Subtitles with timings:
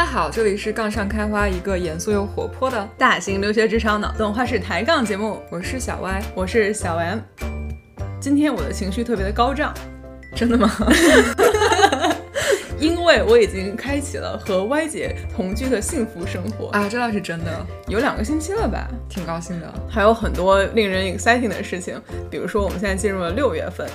[0.00, 5.42] 家好，这里是杠上开花，一个严肃又活泼的大型留学职场脑洞话式抬杠节目。
[5.50, 7.18] 我是小歪，我是小 M。
[8.18, 9.74] 今天我的情绪特别的高涨，
[10.34, 10.70] 真的吗？
[12.80, 17.50] 因为我已经开启了和歪姐同居的幸福生活啊，这倒是真的，
[17.86, 19.70] 有两个星期了吧，挺高兴的。
[19.86, 23.86] 还有很多令人 exciting 的事情，比如说我们现在进入了六月份。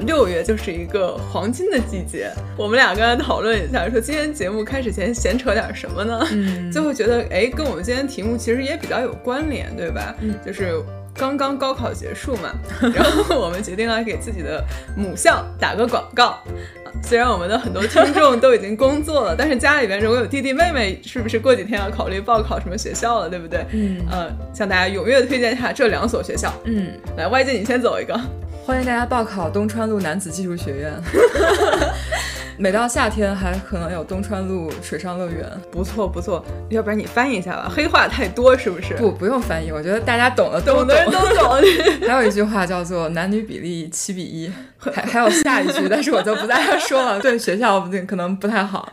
[0.00, 6.26] 六月就是一个黄金的季节，我们俩刚才讨论一下，说今天节目开始前闲扯点什么呢？
[6.32, 10.14] 嗯，就会觉得哎，跟我们今天题目其实也比较有关联，对吧？
[10.20, 10.82] 嗯，就是
[11.14, 12.52] 刚刚高考结束嘛，
[12.94, 14.64] 然后我们决定来给自己的
[14.96, 16.38] 母校打个广告。
[17.02, 23.64] 虽然我们的很多听众都已经工作了，但是家里边如果有弟弟妹妹，是不是过几天要考虑报考什么学校了，对不对？
[23.72, 26.52] 嗯，呃，向大家踊跃推荐一下这两所学校。
[26.64, 28.18] 嗯，来外界你先走一个。
[28.66, 30.92] 欢迎大家报考东川路男子技术学院。
[32.56, 35.44] 每到夏天，还可能有东川路水上乐园。
[35.72, 38.94] 不错不错，要不然你翻译一下吧，黑话太多是不是？
[38.94, 40.96] 不，不用翻译，我觉得大家懂的都懂。
[41.10, 41.60] 都懂。
[42.08, 48.90] 还有一句话叫做男女比例七比一， 还还有下一句，但是我就不再说了，对学校可能不太好。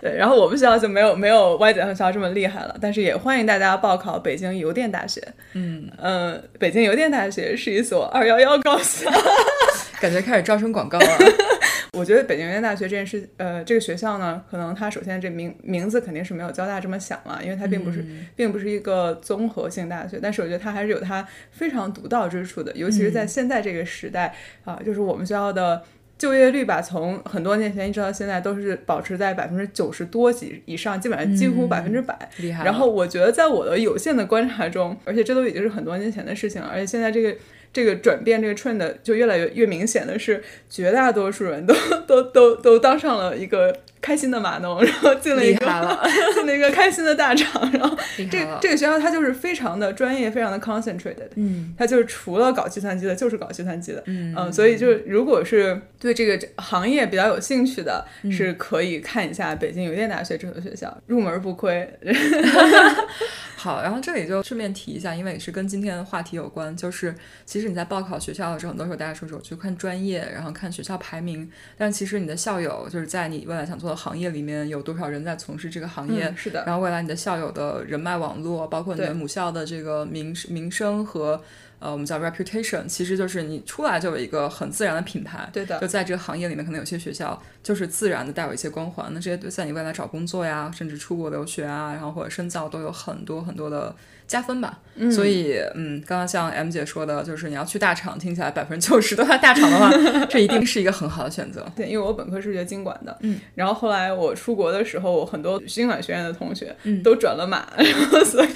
[0.00, 5.22] 对，然后我们学校就没有没有歪姐学校这么厉害了，但是也欢迎大家报考北京邮电大学。
[5.52, 8.95] 嗯嗯，北京邮电大学是一所二幺幺高校，
[10.00, 11.06] 感觉开始招生广告了。
[11.92, 25.82] 我觉得北京邮电大学这件事，呃，这个学校呢，可能它首先这名名字肯定是没有交大这么响了，因为它并不是并不是一个综合性大学，但是我觉得它还是有它非常独到之处的，尤其是在现在这个时代啊，就是我们学校的。
[26.18, 32.18] 就业率吧，从很多年前一直到现在都是保持在百分之九十多几以上，基本上几乎百分之百。
[32.38, 32.64] 厉害。
[32.64, 37.36] 然后我觉得在我的有限的观察中，而且这都已经是很多年前的事情了，而且现在这个
[37.76, 41.74] 这个转变这个 trend 就越来越越明显的是，绝大多数人都
[42.06, 43.76] 都都都当上了一个。
[44.00, 45.66] 开心的码农，然后进了一个
[46.34, 48.26] 进了一个开心的大厂，然后这
[48.60, 61.88] 这个学校它就是非常的专业，非常的 concentrated，嗯，它就是除了搞计算机的，就是搞计算机的，嗯，所以就如果是对这个行业比较有兴趣的，是可以看一下北京邮电大学这所学校，入门不亏。
[63.56, 67.12] 好，然后这里就顺便提一下，因为也是跟今天的话题有关，就是
[67.44, 73.96] 其实你在报考学校的时候，很多时候大家说说去看专业，然后看学校排名，但其实你的校友就是在你未来想做的。
[73.96, 76.32] 行业里面有多少人在从事这个行业？
[76.36, 76.62] 是的。
[76.66, 81.40] 然后未来你的校友的人脉网络，包括你的母校的这个名名声和
[81.78, 85.48] 呃，我们叫 reputation，其实就是你出来就有一个很自然的品牌。
[85.52, 85.80] 对的。
[85.80, 89.06] 就在这个行业里面，可能有些学校就是自然的带有一些光环。
[89.12, 93.94] 那这些对在你未来找工作呀，甚至出国留学啊，然后或者深造都有很多很多的。
[94.26, 94.78] 加分吧，
[95.10, 99.90] 所以嗯，刚刚像 M 姐说的，就是你要去大厂，听起来百分之九十都在大厂的话，
[100.28, 101.64] 这一定是一个很好的选择。
[101.76, 108.48] 对，因为我本科是学经管的，嗯，然后后来我出国的时候，我很多经管学院的同学都转了码， 然后所以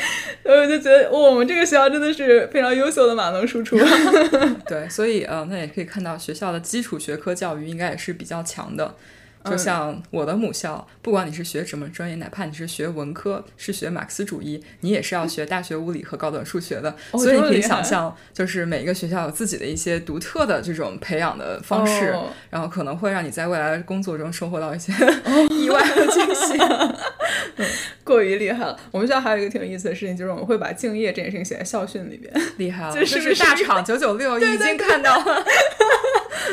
[0.45, 3.79] 我就觉得我们这个学校真的是非常优秀的码农输出。
[4.67, 8.97] 对，所以呃，那也可以看到学校的基础学科教育应该也是比较强的。
[9.45, 16.95] 就像我的母校，不管你是学什么专业，哪怕你是学文科，是学马克思主义，你也是要学大学物理和高等数学的。
[17.13, 22.15] 所以你可以想象，就是每一个学校有自己的一些独特的这种培养的方式，
[22.51, 24.93] 然后可能会让你在未来的工作中收获到一些
[25.51, 26.59] 意外的惊喜。
[28.03, 28.77] 过于厉害了！
[28.91, 32.33] 我们学校还有一个挺有意思的事情，就是我们会把敬业这件事情写在校训里边。
[32.57, 35.25] 厉害了，就是大厂九九六已经看到了。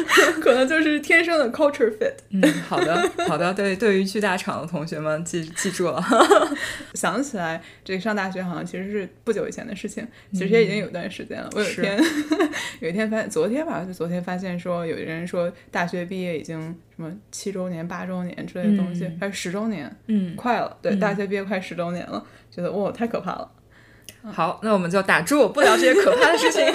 [0.41, 2.13] 可能就是天生的 culture fit。
[2.29, 3.53] 嗯，好的，好的。
[3.53, 6.03] 对，对于去大厂的同学们，记记住了。
[6.93, 11.49] 想起来，这个上大学好像其实是不久以前的事情，其实也已经有段时间了。
[11.55, 11.99] 我有一天，
[12.81, 16.59] 有一天发，昨天吧，就昨天发现说，有人说大学毕业已经
[16.95, 19.93] 什么七周年、八周年之类的东西，还是十周年？
[20.07, 20.77] 嗯，快了。
[20.81, 23.51] 对，大学毕业快十周年了，觉得哇，太可怕了。
[24.23, 26.65] 好，那我们就打住，不聊这些可怕的事情。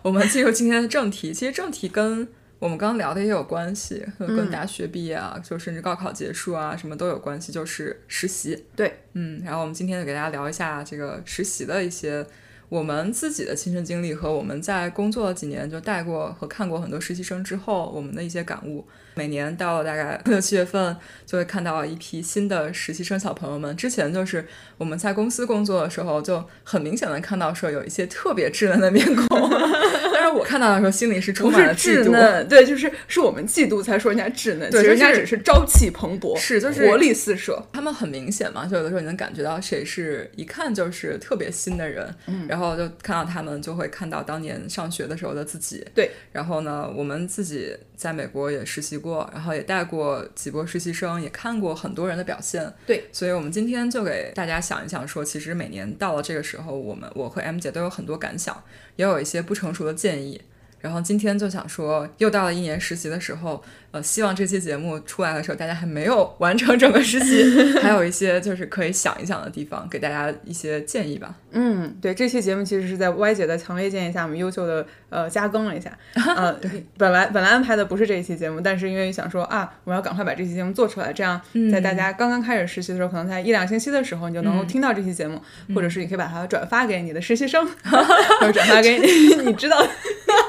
[0.00, 1.34] 我们进入今天的正题。
[1.34, 2.26] 其实正题跟
[2.64, 8.64] 我们刚刚聊的也有关系，跟大学毕业啊，就甚至高考结束啊，什么都有关系，就是实习。
[8.74, 12.26] 对，嗯，然后我们今天就给大家聊一下这个实习的一些
[12.70, 18.86] 我们自己的亲身经历和我们在工作几年就带过和看过很多实习生之后我们的一些感悟。
[19.14, 23.74] 每年到了大概六七月份，就会看到一批新的实习生小朋友们。
[23.76, 24.44] 之前就是
[24.76, 29.50] 我们在公司工作的时候，就很明显的看到说有一些特别稚嫩的面孔。
[30.12, 32.48] 但是我看到的时候，心里是充满了稚嫩。
[32.48, 37.62] 对，就是是我们嫉妒才说人家稚嫩，其实人家只是朝气蓬勃，是就是活力四射。
[37.72, 42.12] 他们很明显嘛，就有的时候你能感觉到谁是一看就是特别新的人。
[42.26, 42.64] 嗯，然后。
[42.64, 45.86] 后就看到他们，就会看到当年上学的时候的自己。
[45.94, 52.72] 对，然后呢，我们自己在美国也实习过，然后也带过几波实习生，也看过很多人的表现。
[52.86, 58.64] 对，所以我们今天就给大家想一想，说其实每年到了这个时候，我们我和 M 姐都有很多感想，
[58.96, 60.40] 也有一些不成熟的建议。
[60.84, 67.42] 然后今天就想说，又到了一年实习的时候，呃，希望这期节目出来的时候，大家还没有完成整个实习，
[67.80, 71.34] 还有一些就是可以想一想的地方，给大家一些建议吧。
[71.52, 75.90] 嗯，对，这期节目其实是在歪姐的强烈建议下，我们优秀的呃加更了一下。
[76.36, 81.40] 呃，对，本来本来安排的不是这一期节目，但是因为想说啊，我要赶快把这期节目做出来，这样
[81.72, 85.40] 在大家刚刚开始实习的时候，可能在一两星期的时候，你就能够听到这期节目，
[85.74, 89.82] 或者是你可以把它转发给你的实习生， 或者转发给你你知道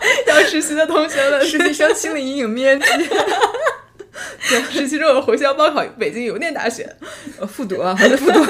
[0.28, 2.86] 要实习的同学们，实习生心理阴影面积。
[4.48, 6.96] 对，实习生我回校报考北京邮电大学，
[7.40, 8.42] 呃，复读啊，还是 复读？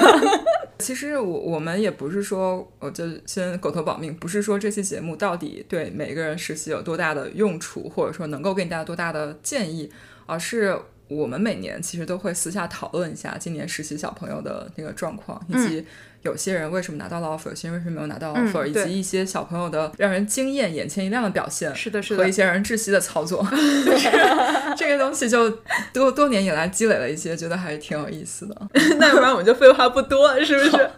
[0.78, 9.90] 其实我我们也不是说，我就先狗头保命，不是说这期节目到底对每个人实习有多大的用处，或者说能够给你带来多大的建议，
[10.26, 10.78] 而是
[11.08, 15.86] 我们每年其实都会私下讨论一下今年实习小朋友的那个状况，以及
[16.26, 23.48] 有些人为什么拿到了 offer，有些人为什么没有拿到 offer，、以及一些小朋友的让人惊艳、眼前一亮的表现，是的，是的，和一些让人窒息的操作，
[24.76, 25.50] 这个东西就
[25.94, 28.68] 多多年以来积累了一些，觉得还是挺有意思的。
[28.98, 30.90] 那要不然我们就废话不多，是不是？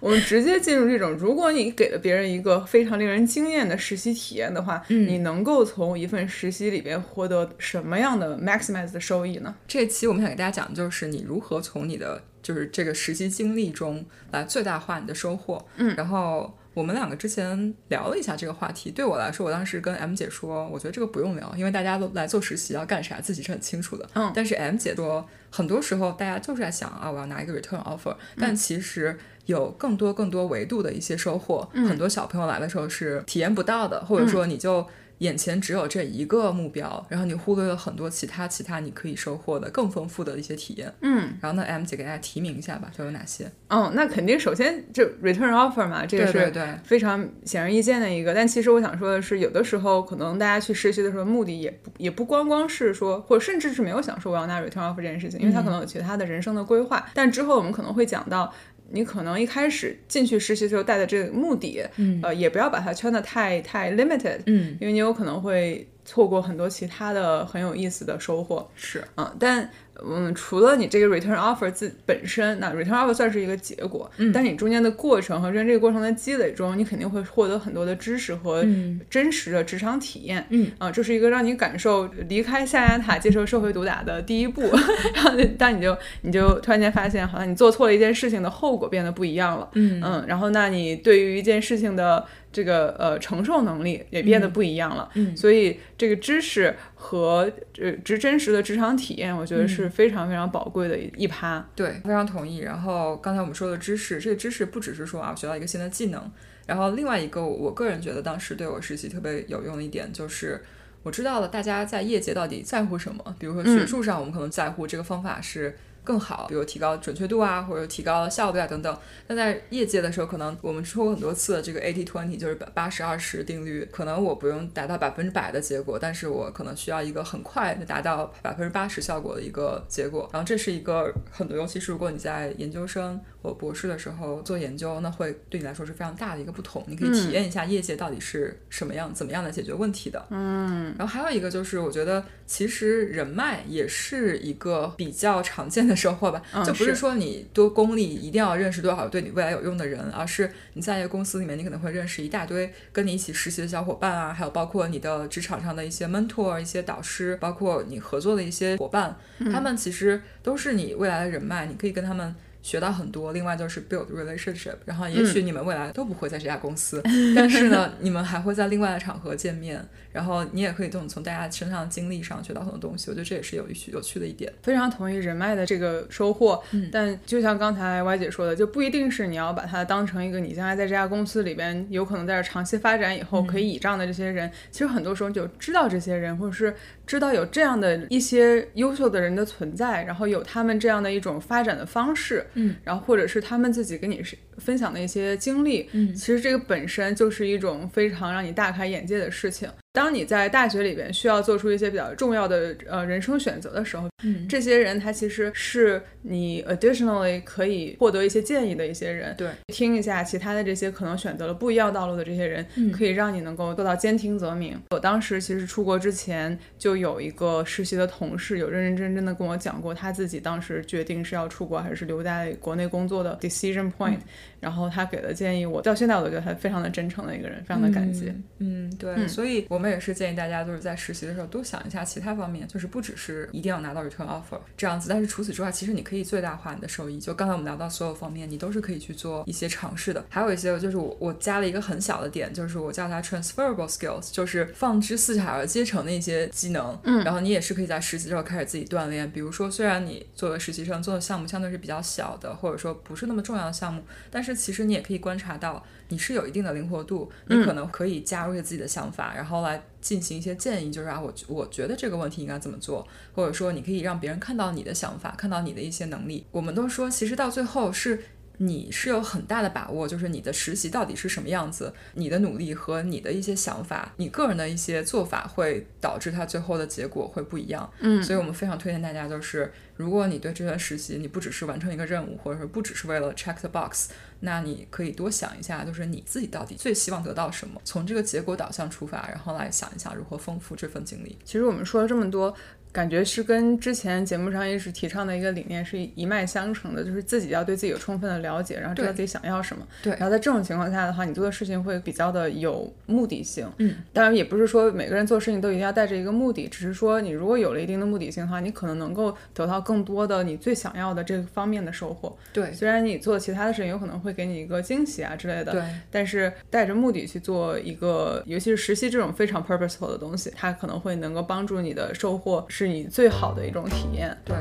[0.00, 9.54] 我们直接进入这种，如果你给了别人一个非常令人惊艳的实习体验的话，嗯你能够从一份实习里边获得什么样的 maximize 的收益呢？
[9.68, 15.66] 这期我们想给大家讲的就是你如何从你的就是这个实习经历中来最大化你的收获。
[15.76, 24.08] 嗯，然后我们两个之前聊了一下这个话题，对我来说，我当时跟 M 姐说，我觉得这个不用聊，因为大家都来做实习要干啥，自己是很清楚的。
[24.14, 29.18] 嗯但是 M 姐说，很多时候大家就是在想啊，我要拿一个 return offer，但其实。
[29.46, 34.84] 有更多更多维度的一些收获，很多小朋友来的时候是体验不到的，或者说你就
[35.18, 40.92] 眼前只有这一个目标，然后你忽略了很多其他其他你可以收获的更丰富的一些体验。
[41.00, 43.50] 嗯，然后呢，M 姐给大家提名一下吧，都有哪些？
[43.68, 48.34] 哦，那肯定首先就 return offer 嘛，这个是对非常显而易见的一个。
[48.34, 57.08] 但其实我想说的是，有的时候可能大家去实习的时候，目的也不也不光光是说，或者甚至是没有想说我要拿 return offer 这件事情，因为他可能有其他的人生的规划。
[57.14, 58.52] 但之后我们可能会讲到。
[58.90, 62.20] 你可能一开始进去实习的时候带的这个目的，嗯。
[62.22, 68.66] 呃，也不要把它圈的太太 limited，嗯，因为你有可能会错过很多其他的很有意思的收获。
[68.74, 69.68] 是，嗯，但
[70.04, 80.46] 嗯，除了你这个 return offer 自本身，那 return offer 算是一个结果，嗯但你中间的过程和在这个过程的积累中，你肯定会获得很多的知识和嗯真实的职场体验。
[80.50, 84.62] 嗯啊，这是一个让你感受离开象牙塔接受社会毒打的第一步。
[85.14, 89.68] 然后当你就你就突然间发现，好像你做错了一件事情的后果变得不一样了。
[89.72, 92.22] 嗯嗯，然后那你对于一件事情的
[92.56, 95.10] 这个呃承受能力也变得不一样了。
[95.12, 101.62] 嗯所以这个知识和呃真真实的职场体验，我觉得是非常非常宝贵的一一趴。
[101.74, 102.60] 对，非常同意。
[102.60, 106.32] 然后刚才我们说的知识，这个知识不只是说啊，我学到一个新的技能，
[106.66, 110.62] 然后另外一个我我个人觉得当时对我实习特别有用的一点就是。
[111.02, 113.36] 我知道了，大家在业界到底在乎什么？
[113.38, 115.76] 比如说学术上，我们可能在乎这个方法是
[116.06, 118.96] 更好，比如提高准确度啊，或者提高效率啊等等。
[119.26, 130.30] 但在业界的时候，可能我们说过很多次这个 eighty twenty，就是八十二十定律，可能我不用达到百分之百的结果，但是我可能需要一个很快的达到百分之八十效果的一个结果。
[130.32, 136.84] 然后这是一个很多，尤其是如果你在研究生或博士的时候做研究，那会对你来说是非常大的一个不同。
[136.88, 140.26] 你可以体验一下业界到底是什么样、怎么样的解决问题的。
[140.30, 159.16] 嗯，然后还有一个就是，我觉得其实人脉也是一个比较常见的收获吧，嗯就不是是说你多功利一定要认识多少对你未来有用的人，而是你在一个公司里面，你可能会认识一大堆跟你一起实习的小伙伴啊，还有包括你的职场上的一些 mentor、一些导师，包括你合作的一些伙伴，
[159.52, 162.34] 他们其实都是你未来的人脉，你可以跟他们。
[162.66, 167.00] 学到很多，另外就是 build relationship，然后也许你们未来都不会在这家公司，
[167.36, 169.80] 但是呢，你们还会在另外的场合见面，
[170.10, 174.52] 然后你也可以从从大家身上的经历上学到很多东西，我觉得这也是有趣有趣的一点。
[174.64, 184.50] 非常同意人脉的这个收获，嗯但就像刚才 Y 姐说的，就不一定是你要把它当成一个你将来在这家公司里边有可能在这长期发展以后可以倚仗的这些人。
[184.72, 186.74] 其实很多时候你就知道这些人，或者是
[187.06, 199.68] 知道有这样的一些优秀的人的存在，然后有他们这样的一种发展的方式，嗯，然后或者是他们自己跟你是分享的一些经历，嗯其实这个本身就是一种非常让你大开眼界的事情。
[199.96, 209.34] 当你在大学里边需要做出一些比较重要的呃人生选择的时候，嗯这些人他其实是你 additionally 可以获得一些建议的一些人。
[209.38, 214.78] 对，听一下其他的这些可能选择了不一样道路的这些人，嗯可以让你能够做到兼听则明。
[214.90, 224.18] 我当时其实出国之前就有一个实习的同事，有认认真真的跟我讲过他自己当时决定是要出国还是留在国内工作的 decision point，、
[224.60, 228.30] 然后他给的建议，我到现在我都觉得他非常的真诚的一个人，非常的感激。
[228.58, 237.18] 嗯，对，所以我们也是建议大家就是在实习的时候多想一下其他方面，就是不只是一定要拿到 return offer 这样子，但是除此之外，其实你可以最大化你的收益。
[237.18, 240.24] 就刚才我们聊到所有方面，你都是可以去做一些尝试的。
[240.28, 246.98] 还有一些就是我我加了一个很小的点，就是我叫它 transferable skills，就是放之四海而皆成的一些技能。
[247.04, 249.30] 嗯，然后你也是可以在实习之后开始自己锻炼。
[249.30, 255.84] 比如说，虽然你作为实习生做的项目相对是比较小的，或者说不是那么重要的项目，但是其实你也可以观察到。
[256.08, 266.46] 你是有一定的灵活度，你可能可以加入一些自己的想法，然后来进行一些建议，就是啊，我我觉得这个问题应该怎么做，或者说你可以让别人看到你的想法，看到你的一些能力。
[266.50, 268.22] 我们都说，其实到最后是。
[268.58, 277.92] 你是有很大的把握，就是你的实习到底是什么样子，你的努力和你的一些想法，你个人的一些做法会导致它最后的结果会不一样。
[278.00, 284.08] 嗯，所以我们非常推荐大家，就是如果你对这段实习，你不只是完成一个任务，或者说不只是为了 check the box，
[284.40, 291.36] 那你可以多想一下，就是你自己到底最希望得到什么，从这个结果导向出发，然后来想一想如何丰富这份经历。
[291.44, 292.54] 其实我们说了这么多，
[292.92, 299.86] 感觉是跟之前节目上一直提倡的一个理念是一脉相承的，就是自己要对自己有充分的了解，然后知道自己想要什么。
[300.02, 303.70] 对然后在这种情况下的话，你做的事情会比较的有目的性。
[303.78, 312.34] 嗯，当然也不是说每个人做事情都一定要带着一个目的，只是说你如果有了一定的目的性的话，你可能能够得到更多的你最想要的这个方面的收获。
[312.54, 324.36] 对虽然你做其他的事情有可能会给你一个惊喜啊之类的，对，但是带着目的去做一个，尤其是实习这种非常 purposeful 的东西，它可能会能够帮助你的收获是你最好的一种体验。
[324.44, 324.56] 对，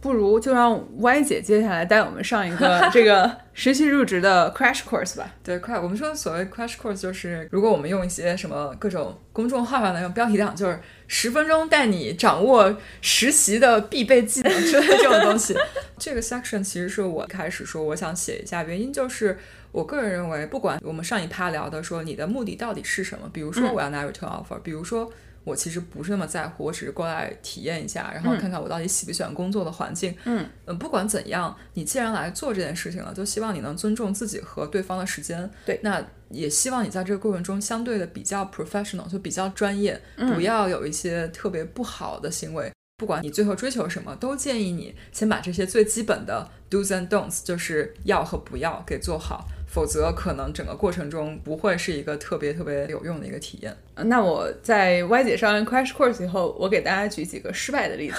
[0.00, 5.34] 不如就让 Y 姐接下来带我们上一个 这个实习入职的 crash course 吧。
[5.44, 5.78] 对，快！
[5.78, 15.54] 我们说所谓 crash course，就是如果我们用一些什么各种公众号上的标题党，就是十分钟带你掌握实习的必备技能之类的这种东西。
[15.98, 19.38] 这个 section 其实是我开始说我想写一下，原因就是
[19.70, 25.12] 我个人认为，不管我们上一趴聊的说你的目的到底是什么，比如说我要拿 return offer，、比如说。
[25.44, 30.14] 我其实不是那么在乎，我只是过来体验一下，然后看看我到底喜不喜欢工作的环境。
[30.24, 35.50] 嗯，呃，不管怎样，你既然来做这件事情了，就希望你能尊重自己和对方的时间。
[35.64, 42.70] 对那也希望你在这个过程中相对的比较 professional，就比较专业，不要有一些特别不好的行为。
[42.98, 53.74] 不管你最后追求什么，都建议你先把这些最基本的 do's and don'ts，就是要和不要给做好，否则可能整个过程中不会是一个特别特别有用的一个体验。
[53.94, 58.16] 那我在 Y 姐上完 crash course 以后，我给大家举几个失败的例子。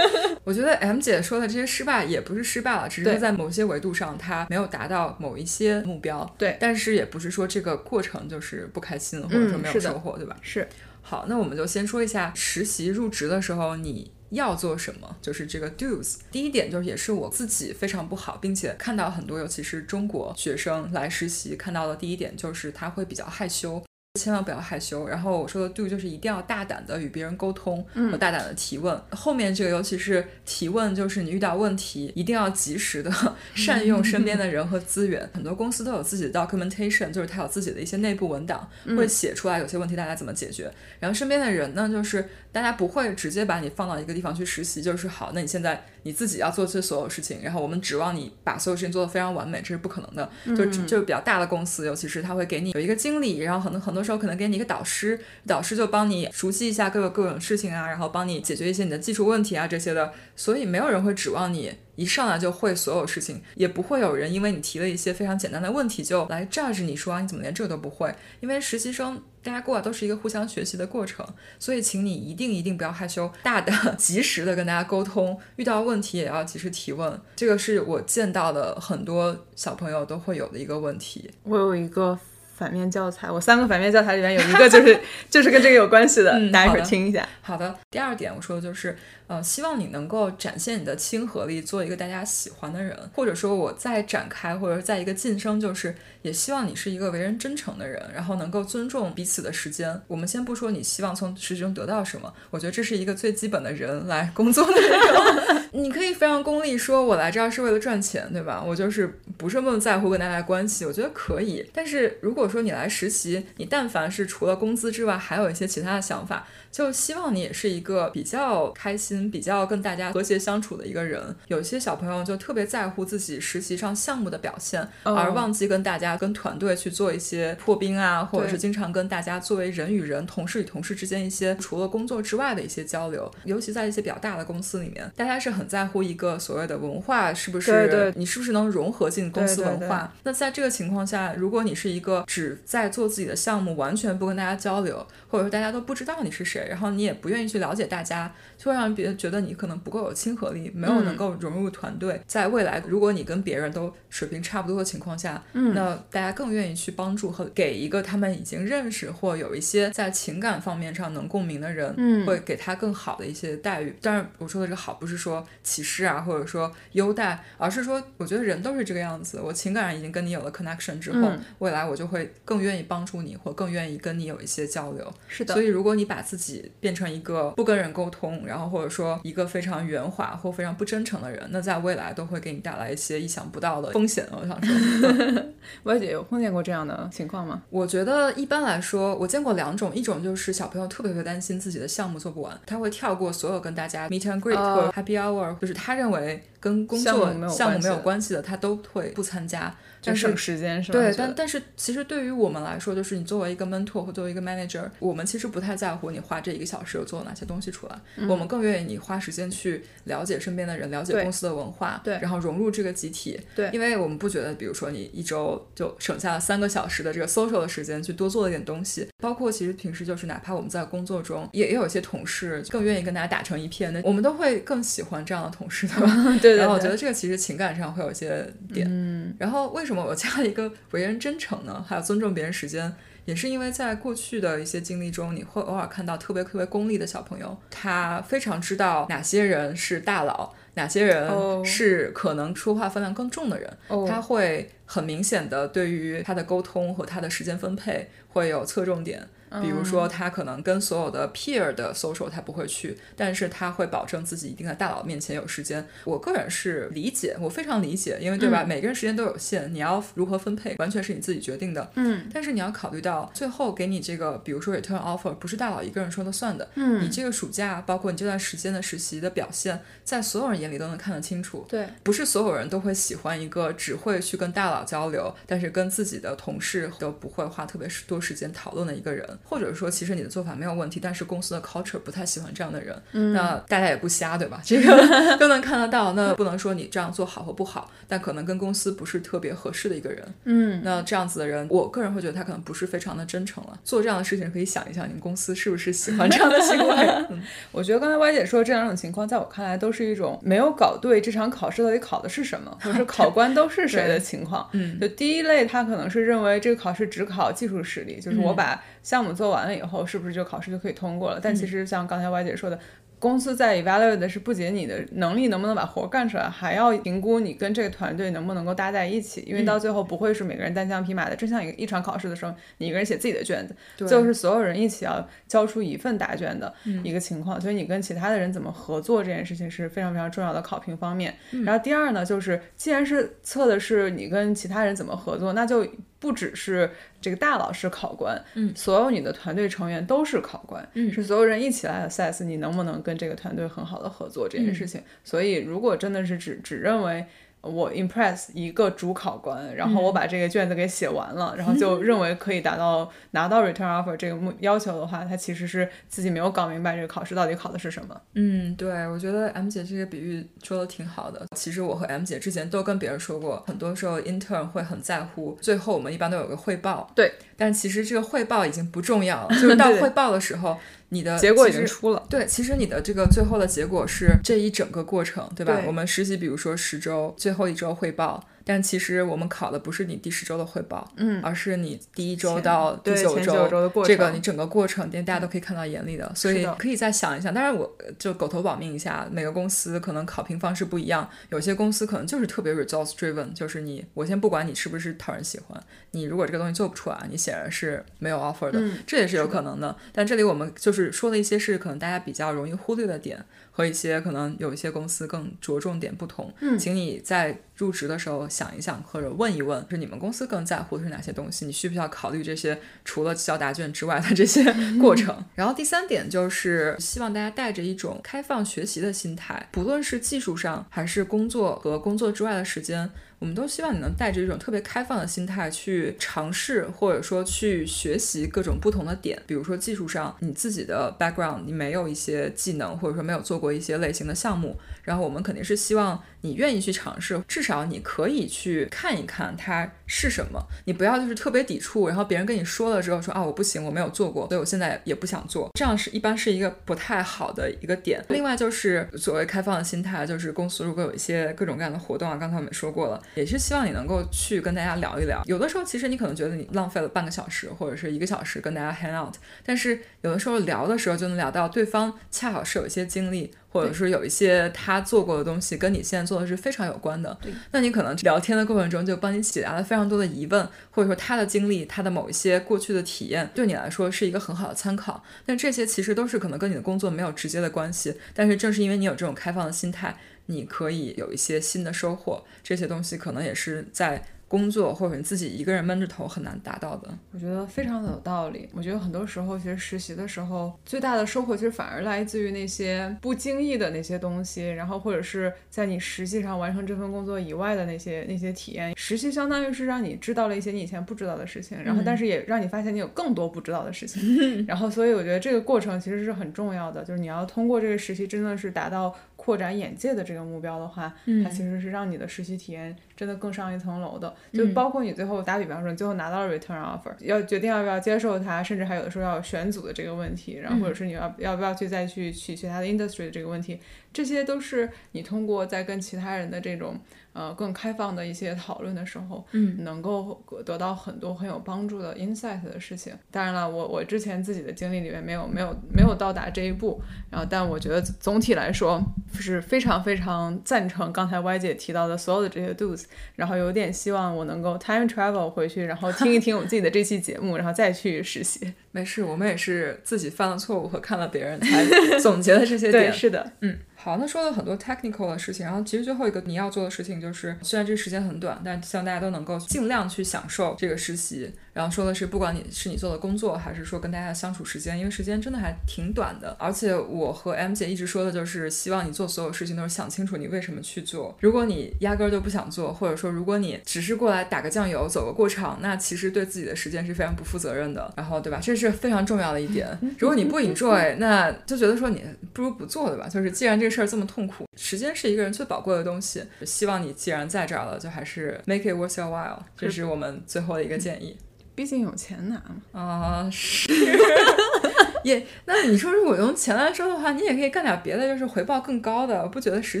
[0.44, 6.34] 我觉得 M 姐说的这些失败也不是失败了，只是说在某些维度上她没有达到某一些目标。
[6.38, 10.36] 对但是也不是说这个过程就是不开心或者说没有收获，对吧？
[10.40, 10.66] 是，
[11.02, 16.18] 好，那我们就先说一下实习入职的时候你要做什么，就是这个 do's。
[16.30, 23.82] 第一点就是也是我自己非常不好，并且看到很多尤其是中国学生来实习看到的第一点就是他会比较害羞。
[24.14, 25.08] 千万不要害羞。
[25.08, 28.96] 然后我说的 do 就是一定要大胆的与别人沟通和大胆的提问。
[29.10, 33.10] 后面这个尤其是提问，就是你遇到问题一定要及时的
[33.56, 35.28] 善用身边的人和资源。
[35.34, 40.72] 很多公司都有自己的 documentation，就是它有自己的一些内部文档，会写出来有些问题大家怎么解决。
[41.00, 50.30] 然后身边的人呢，就是大家不会直接把你放到一个地方去实习，就是好，那你现在你自己要做这所有事情，然后我们指望你把所有事情做得非常完美，这是不可能的。
[50.56, 60.12] 就就比较大的公司，尤其是他会给你有一个经理，然后很多很多时候可能给你一个导师，导师就帮你熟悉一下各个各种事情啊，然后帮你解决一些你的技术问题啊这些的。
[60.36, 68.14] 所以没有人会指望你一上来就会所有事情，也不会有人因为你提了一些非常简单的问题就来 judge 你说你怎么连这个都不会？
[68.40, 71.24] 因为实习生大家过来都是一个互相学习的过程，
[71.58, 81.30] 所以请你一定一定不要害羞，大的 及时的跟大家沟通，遇到问题也要及时提问，这个是我见到的很多小朋友都会有的一个问题。
[81.44, 82.18] 我有一个
[82.56, 87.26] 反面教材，我三个反面教材里面有一个就是 就是跟这个有关系的，嗯大家一会儿听一下。
[87.42, 88.96] 好的，第二点我说的就是，
[89.26, 99.98] 呃，希望你能够展现你的亲和力，做一个大家喜欢的人，或者说我再展开，或者在一个晋升，就是也希望你是一个为人真诚的人，然后能够尊重彼此的时间。
[100.08, 105.64] 我们先不说你希望从实习中得到什么，我觉得这是一个最基本的人来工作的那种。
[105.72, 108.62] 你可以非常功利说，我来这儿是为了赚钱，对吧？
[108.62, 111.68] 我就是不是那么在乎跟大家关系，我觉得可以。
[111.72, 116.46] 但是如果说你来实习，你但凡是除了工资之外，还有一些其他的想法。
[116.74, 121.22] 就希望你也是一个比较开心、比较跟大家和谐相处的一个人。
[121.46, 133.30] 有些小朋友就特别在乎自己实习上项目的表现，而忘记跟大家、跟团队去做一些破冰啊， 或者是经常跟大家作为人与人、同事与同事之间一些除了工作之外的一些交流。
[133.44, 140.12] 尤其在一些比较大的公司里面，大家是很在乎一个所谓的文化是不是你是不是能融合进公司文化。
[140.24, 146.63] 那在这个情况下，如果你是一个只在做自己的项目，完全不跟大家交流，或者说大家都不知道你是谁。
[146.68, 152.20] 然后你也不愿意去了解大家，就会让别人觉得你可能不够有亲和力，没有能够融入团队。
[152.26, 163.94] 在未来，如果你跟别人都水平差不多的情况下，那大家更愿意去帮助和给一个他们已经认识或有一些在情感方面上能共鸣的人，会给他更好的一些待遇。
[164.00, 169.40] 当然，我说的这个好不是说歧视啊，或者说优待，而是说我觉得人都是这个样子。
[169.40, 171.30] 我情感上已经跟你有了 connection 之后，
[171.60, 175.12] 未来我就会更愿意帮助你，或更愿意跟你有一些交流。
[175.26, 175.54] 是的。
[175.54, 184.26] 所以，如果你把自己变成一个不跟人沟通，然后或者说一个非常圆滑或非常不真诚的人，那在未来都会给你带来一些意想不到的风险。
[184.30, 185.42] 我想说，
[185.84, 187.62] 歪姐有碰见过这样的情况吗？
[187.70, 199.74] 我觉得一般来说，我见过两种，一种就是小朋友特别特别担心自己的项目做不完，他会跳过所有跟大家 meet and greet 或者 happy hour，就是他认为跟工作项目没有关系的，他都会不参加。
[200.12, 200.98] 就省时间是吧？
[200.98, 226.38] 对，但但是其实对于我们来说，就是你作为一个 mentor 或作为一个 manager，我们其实不太在乎你花这一个小时有做了哪些东西出来，我们更愿意你花时间去了解身边的人，了解公司的文化，对，然后融入这个集体，对，因为我们不觉得，比如说你一周就省下了三个小时的这个 social 的时间去多做了一点东西，包括其实平时就是哪怕我们在工作中也也有一些同事更愿意跟大家打成一片的，我们都会更喜欢这样的同事，对吧？
[226.42, 230.72] 对，然后我觉得这个其实情感上会有一些点，嗯，然后为什么我加了一个？
[230.92, 243.76] 为人真诚呢，还有尊重别人时间，也是因为在过去的一些经历中，你会偶尔看到特别特别功利的小朋友，他非常知道哪些人是大佬，哪些人是可能说话分量更重的人，
[244.08, 249.28] 他会很明显的对于他的沟通和他的时间分配会有侧重点。
[249.60, 255.86] 比如说，他可能跟所有的 peer 的 social 他不会去，但是他会保证自己一定在大佬面前有时间。
[256.04, 258.64] 我个人是理解，我非常理解，因为对吧？
[258.64, 261.90] 每个人时间都有限，你要如何分配，完全是你自己决定的。
[261.94, 262.28] 嗯。
[262.32, 266.68] 但是你要考虑到，最后给你这个，比如说 return offer，不是大佬一个人说了算的。
[266.74, 267.02] 嗯。
[267.04, 271.64] 你这个暑假，包括你这段时间的实习的表现，在所有人眼里都能看得清楚。
[271.68, 271.86] 对。
[272.02, 280.30] 不是所有人都会喜欢一个只会去跟大佬交流，但是跟自己的同事都不会花特别多时间讨论的一个人，或者说，其实你的。
[280.34, 283.32] 做法没有问题，但是公司的 culture 不太喜欢这样的人。
[283.32, 284.60] 那大家也不瞎，对吧？
[284.64, 285.06] 这个
[285.38, 286.14] 都能看得到。
[286.14, 290.26] 那不能说你这样做好或不好，但可能跟公司不是特别合适的一个人。
[290.42, 293.78] 嗯，那这样子的人，我个人会觉得他可能不是非常的真诚了。
[293.84, 297.38] 做这样的事情，可以想一想，你们公司是不是喜欢这样的行为？
[297.70, 304.68] 我觉得刚才歪姐说这两种情况，在我看来都是一种没有搞对这场考试到底考的是什么，或者是考官都是谁的 情况。
[304.72, 310.04] 嗯，就第一类，他可能是认为这个考试只考技术实力，就是我把项目做完了以后。
[310.04, 311.38] 是不是就考试就可以通过了？
[311.40, 312.76] 但其实像刚才歪姐说的。
[313.20, 319.42] 公司在 evaluate 的是不仅你的能力能不能把活干出来，还要评估你跟这个团队能不能够搭在一起。
[319.46, 326.70] 因为到最后不会是每个人单枪匹马的，真像一一场考试的时候，你一个人写自己的卷子，就是所有人一起要交出一份答卷的
[327.02, 327.58] 一个情况。
[327.58, 331.34] 所以你跟其他的人怎么合作这件事情是非常非常重要的考评方面。
[331.64, 335.86] 然后第二呢，就是既然是测的是你跟其他人怎么合作，那就
[336.24, 347.26] 不只是这个大佬是考官，嗯，所有你的团队成员都是考官，嗯，是所有人一起来 assess 你能不能跟这个团队很好的合作这件事情，所以如果真的是只只认为。
[347.64, 358.20] 我 impress 一个主考官，然后我把这个卷子给写完了，然后就认为可以达到拿到 return offer 这个目要求的话，他其实是自己没有搞明白这个考试到底考的是什么。
[358.34, 361.46] 嗯，对，我觉得 M 姐这个比喻说的挺好的。
[361.56, 367.10] 其实我和 M 姐之前都跟别人说过，很多时候 intern 会很在乎，最后我们一般都有个汇报。
[367.14, 370.76] 对，但其实这个汇报已经不重要了， 就是到汇报的时候。
[371.14, 375.80] 你的结果已经出了，对，其实你的这个最后的结果是这一整个过程，对吧？
[375.86, 378.44] 我们实习，比如说十周，最后一周汇报。
[378.64, 387.52] 但其实我们考的不是你第十周的汇报，嗯，而是你第一周到第九周的过程这个你整个过程，大家都可以看到眼里的，所以可以再想一想。
[387.52, 399.94] 当然，我就狗头保命一下，每个公司可能考评方式不一样，有些公司可能就是特别 results driven，就是你我先不管你是不是讨人喜欢，你如果这个东西做不出来，你显然是没有 offer 的，嗯这也是有可能的。
[400.12, 403.44] 但这里我们就是说了一些是可能大家比较容易忽略的点，
[403.76, 406.52] 和一些可能有一些公司更着重点不同。
[406.60, 411.66] 嗯请你在入职的时候想一想，或者问一问，就是你们公司更在乎的是哪些东西？
[411.66, 414.64] 你需不需要考虑这些除了交答卷之外的这些
[415.00, 415.44] 过程？
[415.56, 423.10] 然后第三点就是希望大家带着一种开放学习的心态，不论是技术上还是工作和工作之外的时间。
[423.44, 429.38] 我们都希望你能带着一种特别开放的心态去尝试，或者说去学习各种不同的点。
[429.46, 440.66] 比如说技术上，你自己的 background 你没有一些技能，或者说没有做过一些类型的项目，然后我们肯定是希望你愿意去尝试，至少你可以去看一看它是什么。
[440.86, 448.24] 你不要就是特别抵触，然后别人跟你说了之后说啊我不行，我没有做过，所以我现在也不想做，这样是一般是一个不太好的一个点。
[448.28, 455.42] 另外就是所谓开放的心态，就是公司如果有一些各种各样的活动啊，刚才我们说过了，也是希望你能够去跟大家聊一聊。
[455.46, 463.52] 有的时候其实你可能觉得你浪费了半个小时或者是一个小时跟大家 hang out，但是有的时候聊的时候就能聊到对方恰好是有一些经历。
[463.74, 467.36] 或者是有一些他做过的东西跟你现在做的是非常有关的，
[467.72, 475.24] 那你可能聊天的过程中就帮你解答了非常多的疑问，或者说他的经历、他的某一些过去的体验，对你来说是一个很好的参考。
[475.44, 482.44] 但这些其实都是可能跟你的工作没有直接的关系，但是正是因为你有这种开放的心态，你可以有一些新的收获。
[482.62, 487.08] 这些东西可能也是在工作或者你自己一个人闷着头很难达到的。
[487.32, 488.68] 我觉得非常的有道理。
[488.72, 498.94] 我觉得很多时候，其实实习的时候最大的收获，其实反而来自于那些不经意的那些东西，然后或者是在你实际上完成这份工作以外的那些那些体验。
[498.96, 504.64] 实习相当于是让你知道了一些你以前不知道的事情，然后但是也让你发现你有更多不知道的事情。
[504.66, 514.33] 然后所以我觉得这个过程其实是很重要的，就是你要通过这个实习真的是达到扩展眼界的这个目标的话，它其实是让你的实习体验真的更上一层楼的。
[514.52, 523.78] 就包括你最后打比方说，你最后拿到了 return offer，要决定要不要接受它，甚至还有的时候要选组的这个问题，然后或者是你要要不要去再去去其他的 industry 的这个问题，
[524.12, 526.98] 这些都是你通过在跟其他人的这种
[527.34, 533.12] 呃更开放的一些讨论的时候，嗯，能够得到很多很有帮助的 insight 的事情。
[533.30, 536.98] 当然了，我我之前自己的经历里面没有没有没有到达这一步，
[537.30, 539.02] 然后但我觉得总体来说
[539.34, 543.04] 是非常非常赞成刚才 Y 姐提到的所有的这些 do's，
[543.36, 548.72] 然后有点希望我能够 time travel 回去，然后听一听我们自己的这期节目，然后再去实习。
[548.92, 551.84] 没事，我们也是自己犯了错误和看了别人才
[552.20, 553.12] 总结的这些对，点。
[553.12, 561.50] 是的，嗯，好，那说了很多 technical 的事情，然后其实最后一个你要做的事情就是，虽然这个时间很短，但希望大家都能够尽量去享受这个实习。
[561.72, 566.54] 然后说的是，不管你是你做的工作，还是说跟大家相处时间，因为时间真的还挺短的。
[566.58, 571.34] 而且我和 M 姐一直说的就是，希望你做所有事情都是想清楚你为什么去做。
[571.40, 578.12] 如果你压根儿就不想做，或者说如果你只是过来打个酱油、走个过场，那其实对自己的时间是非常不负责任的。
[578.18, 578.60] 然后对吧？
[578.62, 579.88] 这是非常重要的一点。
[580.18, 583.26] 如果你不 enjoy，那就觉得说你不如不做对吧？
[583.26, 586.42] 就是既然这个事儿这么痛苦，时间是一个人最宝贵的东西。
[586.66, 591.36] 希望你既然在这儿了，就还是 make it worth your while，这是我们最后的一个建议。
[591.76, 592.56] 毕竟有钱拿
[592.92, 593.00] 嘛。
[593.00, 593.90] 啊、是。
[595.24, 599.42] 也，那你说如果用钱来说的话，你也可以干点别的，就是回报更高的。
[599.42, 600.00] 我不觉得实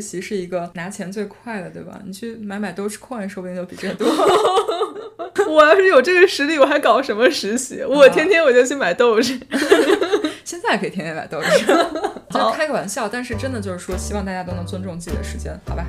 [0.00, 1.98] 习是一个拿钱最快的，对吧？
[2.04, 4.06] 你去买买 Dogecoin，说不定就比这多。
[5.48, 7.82] 我要是有这个实力，我还搞什么实习？
[7.82, 9.38] 我天天我就去买豆子。
[10.44, 15.86] 现在可以天天买 Doge，就开个玩笑，但是真的就是说，希望大家都能尊重自己的时间，好吧？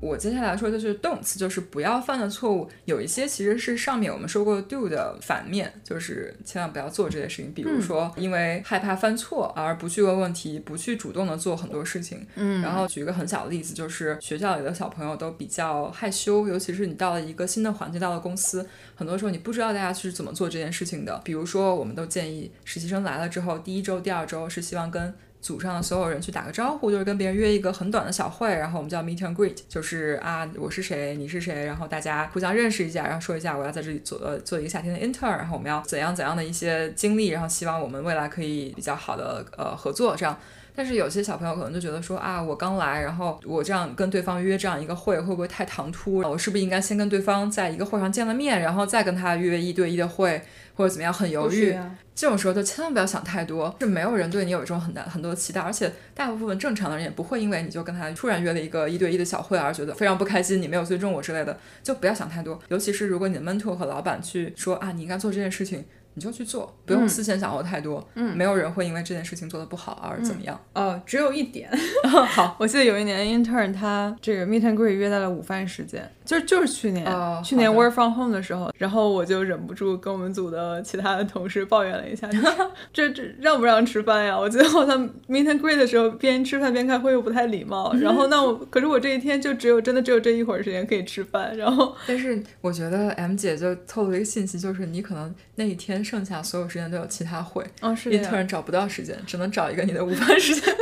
[0.00, 2.68] 我接下来说就是 don'ts，就是不要犯的错误。
[2.86, 7.52] 有一些其实是上面我们说过 do 的反面，就是千万不要做这些事情。
[7.52, 12.26] 比如说，因为害怕犯错而不去问问题，不去主动的做很多事情。
[12.36, 21.20] 嗯然后举一个很小的例子，就是学校里的小朋友都比较害羞，尤其是你到了一个新的环境，到了公司，很多时候你不知道大家是怎么做这件事情的。
[21.22, 40.36] 比如说，我们都建议实习生来了之后，第一周、第二周是希望跟组上的所有人去打个招呼，就是跟别人约一个很短的小会，然后我们叫 meet and greet，就是啊我是谁，你是谁，然后大家互相认识一下，然后说一下我要在这里做呃做一个夏天的 intern，然后我们要怎样怎样的一些经历，然后希望我们未来可以比较好的呃合作这样。
[40.72, 46.18] 但是有些小朋友可能就觉得说啊，我刚来，然后我这样跟对方约这样一个会，会不会太唐突？
[46.18, 50.40] 我是不是应该先跟对方在一个会上见了面，然后再跟他约一对一的会？
[50.80, 62.58] 或者怎么样很犹豫，呀这种时候就千万不要想太多，是没有人对你有一种很大很多的期待，而且大部分正常的人也不会因为你就跟他突然约了一个一对一的小会而觉得非常不开心，你没有尊重我之类的，就不要想太多。
[62.68, 65.84] 尤其是如果你的 mentor 和老板去说啊，你应该做这件事情。
[66.14, 68.04] 你就去做，不用思前想后太多。
[68.14, 70.60] 嗯，没有人会因为这件事情做得不好而怎么样。
[70.74, 71.70] 哦，只有一点。
[72.26, 82.38] 好，我记得有一年 intern 他这个 meet and greet 约在了午饭时间，就是就是去年、哦去年 work from home 的时候，然后我就忍不住跟我们组的其他的同事抱怨了一下，就
[83.04, 84.38] 是这这让不让吃饭呀？
[84.38, 84.96] 我觉得好像
[85.28, 87.92] meet and greet 的时候边吃饭边开会又不太礼貌。
[87.98, 100.72] 然后那我可是我这一天就只有真的只有这一会儿时间可以吃饭，然后 但是我觉得 M 姐就透露一个信息，就是你可能那一天剩下所有时间都有其他会，哦是的呀，intern 找不到时间，只能找一个你的午饭时间。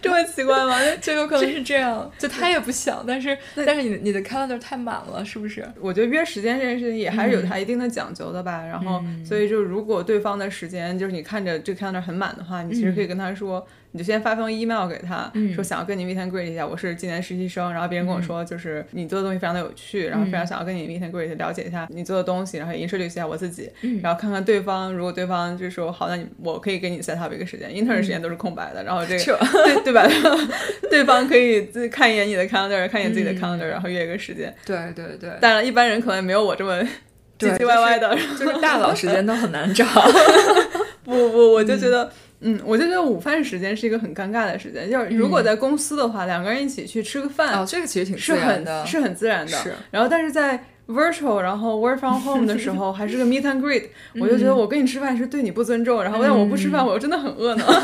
[0.00, 0.78] 这么奇怪吗？
[1.02, 5.66] 就有可能是这样，就他也不想，但是但是你的你的 calendar 太满了，是不是？
[5.80, 8.64] 我觉得约时间这件事情也还是有它一定的讲究的吧。
[8.64, 23.70] 然后，所以就如果对方的时间就是你看着这个 calendar 很满的话，你其实可以跟他说，你就先发封 email 给他，说想要跟你 meet and greet 一下，我是今年实习生，然后别人跟我说就是你做的东西非常的有趣，然后非常想要跟你 meet and greet 了解一下你做的东西，然后也 introduce 一下我自己，
[24.02, 29.38] 然后看看对方，如果对方就说好，那你我可以给你 set up 一个时间，intern 的时间都是空白的，然后这个
[29.84, 30.04] 对对吧？
[30.90, 34.52] 对方可以自看一眼你的 calendar，看一眼自己的 calendar，、然后约一个时间。
[34.66, 36.82] 对对对，当然，一般人可能没有我这么
[37.38, 38.12] 唧唧歪歪的。
[38.38, 39.84] 就是大佬时间都很难找。
[41.04, 42.10] 不不，我就觉得，
[42.46, 44.90] 嗯我就觉得午饭时间是一个很尴尬的时间。
[44.90, 49.52] 就是如果在公司的话，两个人一起去吃个饭，哦，这个其实挺是自然的，很是很自然的。
[49.52, 53.84] 是然后，但是在 virtual，然后 work from home 的时候， 还是个 meet and greet，
[54.20, 57.64] 我就觉得我跟你吃饭是对你不尊重，然后但我不吃饭，我又真的很饿呢。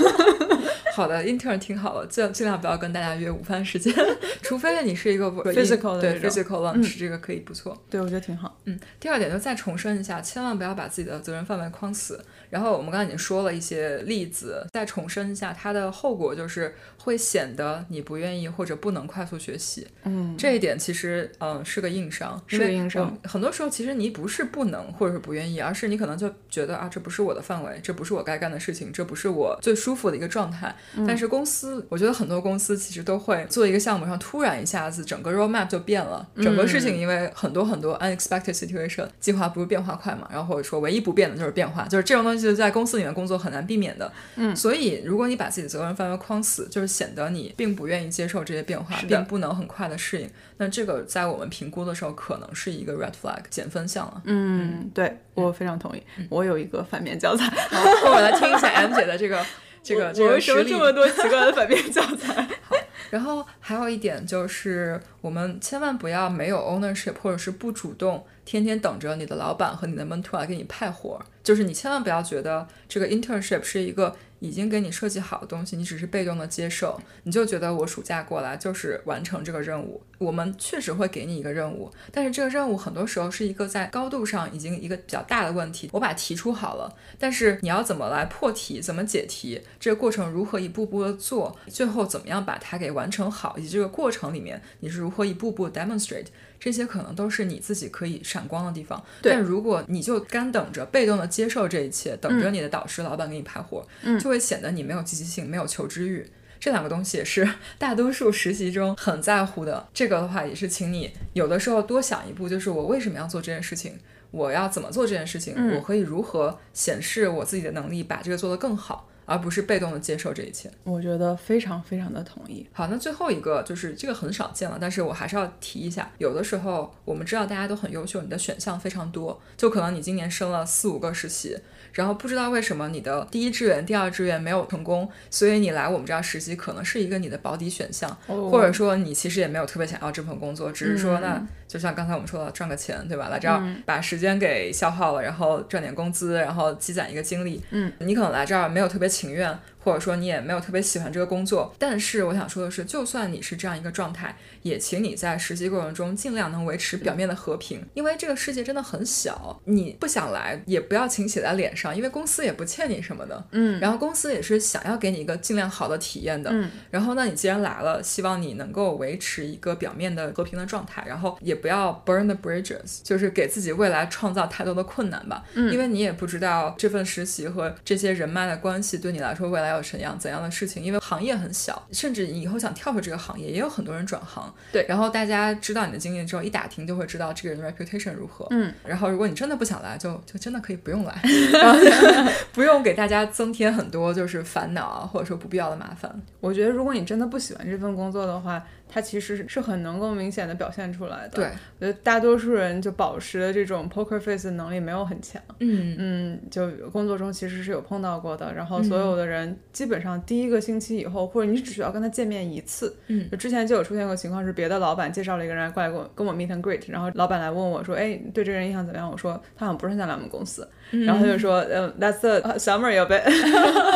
[0.92, 3.94] 好的，intern 挺好的，尽尽量不要跟大家约午饭时间，
[4.42, 7.81] 除非你是一个 Physical 的对 physical lunch，、这个可以不错。
[7.88, 8.59] 对，我觉得挺好。
[8.64, 12.23] 嗯，第二点就再重申一下，千万不要把自己的责任范围框死。
[12.50, 19.86] 然后我们刚才已经说了一些例子，再重申一下，它的后果就是会显得你不愿意或者不能快速学习。
[20.04, 30.74] 嗯，这一点其实嗯是个硬伤，是个硬伤我很多时候其实你不是不能或者是不愿意，而是你可能就觉得啊这不是我的范围，这不是我该干的事情，这不是我最舒服的一个状态。
[30.94, 44.12] 嗯但是公司，我觉得很多公司其实都会做一个项目上，突然一下子整个 roadmap 就变了，整个事情因为很多很多 unexpected situation，计划不是变化快嘛，然后或者说唯一不变的就是变化，就是这种东西在公司里面工作很难避免的。
[44.36, 50.29] 嗯，所以如果你把自己的责任范围框死，就是显得你并不愿意接受这些变化，并不能很快的适应。
[50.59, 54.20] 那这个在我们评估的时候，可能是一个 red flag 减分项了。
[54.24, 56.03] 嗯，对我非常同意。
[56.29, 57.46] 我有一个反面教材。
[57.70, 59.46] 好，那我来听一下 M 姐的这个
[59.83, 60.76] 这个这我为什么这。
[60.76, 62.46] 么多奇怪的反面教材？
[63.11, 71.26] 然后还有一点就是，我们千万不要没有 ownership，或者是不主动，天天等着你的老板和你的 mentor 来给你派活儿。
[71.42, 80.03] 就是你千万不要觉得这个 internship 是一个已经给你设计好的东西，你只是被动的接受，你就觉得我暑假过来就是完成这个任务。
[80.18, 96.26] 我们确实会给你一个任务，但是这个任务很多时候是一个在高度上已经一个比较大的问题，我把题出好了，但是你要怎么来破题，怎么解题，这个过程如何一步步的做，最后怎么样把它给完成好，以及这个过程里面你是如何一步步 demonstrate，
[96.61, 99.03] 这些可能都是你自己可以闪光的地方。
[99.23, 103.85] 但如果你就干等着，被动的接受这一切，等着你的导师、老板给你派活，
[104.20, 106.31] 就会显得你没有积极性，没有求知欲。
[106.61, 109.88] 这两个东西也是 大多数实习中很在乎的。
[109.94, 113.99] 这个的话，也是请你有的时候多想一步，就是我为什么要做这件事情，
[114.31, 120.68] 我要怎么做这件事情，我可以如何显示我自己的能力，把这个做得更好，而不是被动的接受这一切。
[120.82, 122.66] 我觉得非常非常的同意。
[122.72, 126.10] 好，那最后一个就是这个很少见了，但是我还是要提一下。
[126.18, 131.56] 有的时候我们知道大家都很优秀，你的选项非常多，就可能你今年升了四五个实习，
[131.92, 141.40] 然后不知道为什么你的第一志愿、第二志愿没有成功，所以你来我们这儿实习可能是一个你的保底选项，哦或者说你其实也没有特别想要这份工作，只是说那
[141.70, 143.28] 就像刚才我们说的赚个钱，对吧？
[143.28, 147.62] 来这儿把时间给消耗了，然后赚点工资，然后积攒一个经历。
[147.70, 163.46] 嗯，你可能来这儿没有特别情愿，或者说你也没有特别喜欢这个工作，但是我想说的是，就算你是这样一个状态，也请你在实习过程中尽量能维持表面的和平，因为这个世界真的很小，你不想来也不要请写在脸上，因为公司也不欠你什么的。
[163.52, 166.50] 嗯，然后公司也是想要给你一个尽量好的体验的。
[166.52, 175.42] 嗯，然后那你既然来了，希望你能够维持一个表面的和平的状态，然后也不要 burn the bridges，就是给自己未来创造太多的困难吧。
[175.55, 184.53] 嗯，因为你也不知道这份实习和这些人脉的关系对你来说未来来要怎样怎样的事情，因为行业很小，甚至你以后想跳出这个行业，也有很多人转行。
[184.73, 188.46] 对，然后大家知道你的经验之后，一打听就会知道这个人的 reputation 如何。
[188.51, 191.20] 嗯，然后如果你真的不想来，就就真的可以不用来，
[191.53, 191.79] 然后
[192.53, 196.11] 不用给大家增添很多就是烦恼啊，或者说不必要的麻烦。
[196.40, 201.37] 我觉得如果你真的不喜欢这份工作的话，它其实是很能够明显的表现出来的。
[201.37, 201.44] 对，
[201.79, 205.40] 我觉得大多数人就保持的这种 poker face 的能力没有很强。
[205.61, 208.53] 嗯嗯，就工作中其实是有碰到过的。
[208.53, 212.92] 然后所有的人基本上第一个星期以后，或者你只需要跟他见面一次。
[213.07, 223.22] 嗯，就之前就有出现过情况，是别的老板介绍了一个人过来跟我跟我 meet and greet，然后老板来问我说：“哎，对这个人印象怎么样？”我说：“他好像不是很想来我们公司。”然后他就说：“嗯，that's the summer of it。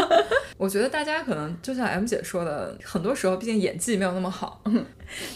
[0.57, 4.62] ”我觉得大家可能就像 M 姐说的，很多时候毕竟演技没有那么好。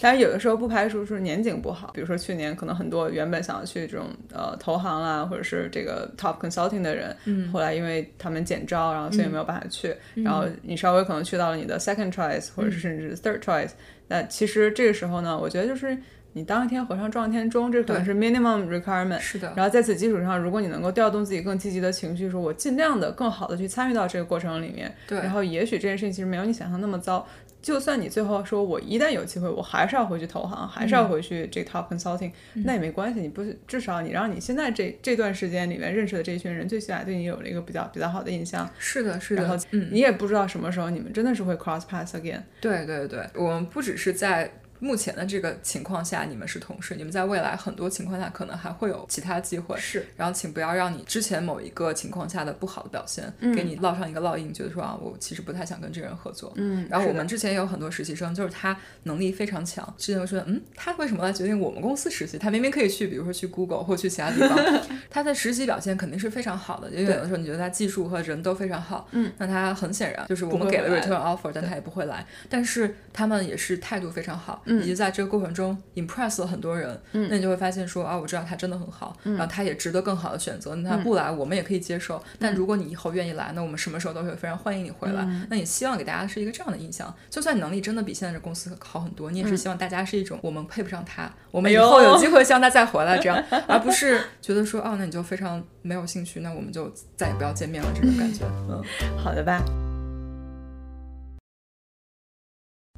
[0.00, 13.70] 但是有的时候不排除是年景不好，比如说去年可能很多原本想要去这种呃投行啦，或者是这个 top consulting 的人，嗯，后来因为他们减招，然后所以没有办法去，然后你稍微可能去到了你的 second choice 或者是甚至 third choice，
[14.08, 15.96] 那其实这个时候呢，我觉得就是
[16.34, 19.18] 你当一天和尚撞一天钟，这可能是 minimum requirement。
[19.18, 19.52] 是的。
[19.56, 27.26] 然后在此基础上，如果你能够调动自己更积极的情绪，说我尽量的更好的去参与到这个过程里面，对，然后也许这件事情其实没有你想象那么糟。
[27.60, 32.30] 就算你最后说，我一旦有机会，我还是要回去投行，还是要回去这 top consulting，、
[32.64, 33.20] 那也没关系。
[33.20, 38.68] 你不至少你让你现在这这段时间里面认识的这一群人，最起码对你有了一个比较比较好的印象。
[38.78, 39.42] 是的，是的。
[39.42, 42.42] 然后，嗯，你也不知道什么时候你们真的是会 cross paths again。
[42.60, 44.48] 对对对，我们不只是在。
[44.80, 49.76] 目前的这个情况下，你们是同事，你们在未来很多情况下可能还会有其他机会。
[49.78, 56.52] 是，然后请不要让你之前某一个情况下的不好的表现，给你烙上一个烙印，觉得说啊，我其实不太想跟这个人合作。
[56.56, 62.38] 嗯，然后我们之前也有很多实习生，就是他能力非常强，之前会说，嗯，他为什么来决定我们公司实习？
[62.38, 64.58] 他明明可以去，比如说去 Google 或去其他地方，
[65.10, 66.90] 他的实习表现肯定是非常好的。
[66.90, 72.24] 因为有的时候你觉得他技术和人都非常好，嗯，那他很显然就是我们给了 return offer，但他也不会来。
[72.48, 75.48] 但是他们也是态度非常好，以及在这个过程。
[75.58, 80.72] 中 impress 了很多人，那你就会发现说啊，我知道他真的很好，然后他也值得更好的选择。
[80.76, 82.22] 那他不来，我们也可以接受。
[82.38, 85.26] 但如果你以后愿意来，那我们什么时候都会非常欢迎你回来。
[85.50, 98.44] 那你希望给大家是一个这样的印象，就算你能力真的比现在这公司好很多，你也是希望大家是一种我们配不上他，我们以后有机会希望他再回来这样，而不是觉得说哦，那你就非常没有兴趣，那我们就再也不要见面了这种感觉。
[98.68, 98.80] 嗯，
[99.18, 99.87] 好的吧。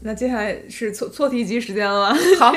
[0.02, 2.18] 那接下来是错错题集时间了吗？
[2.38, 2.52] 好，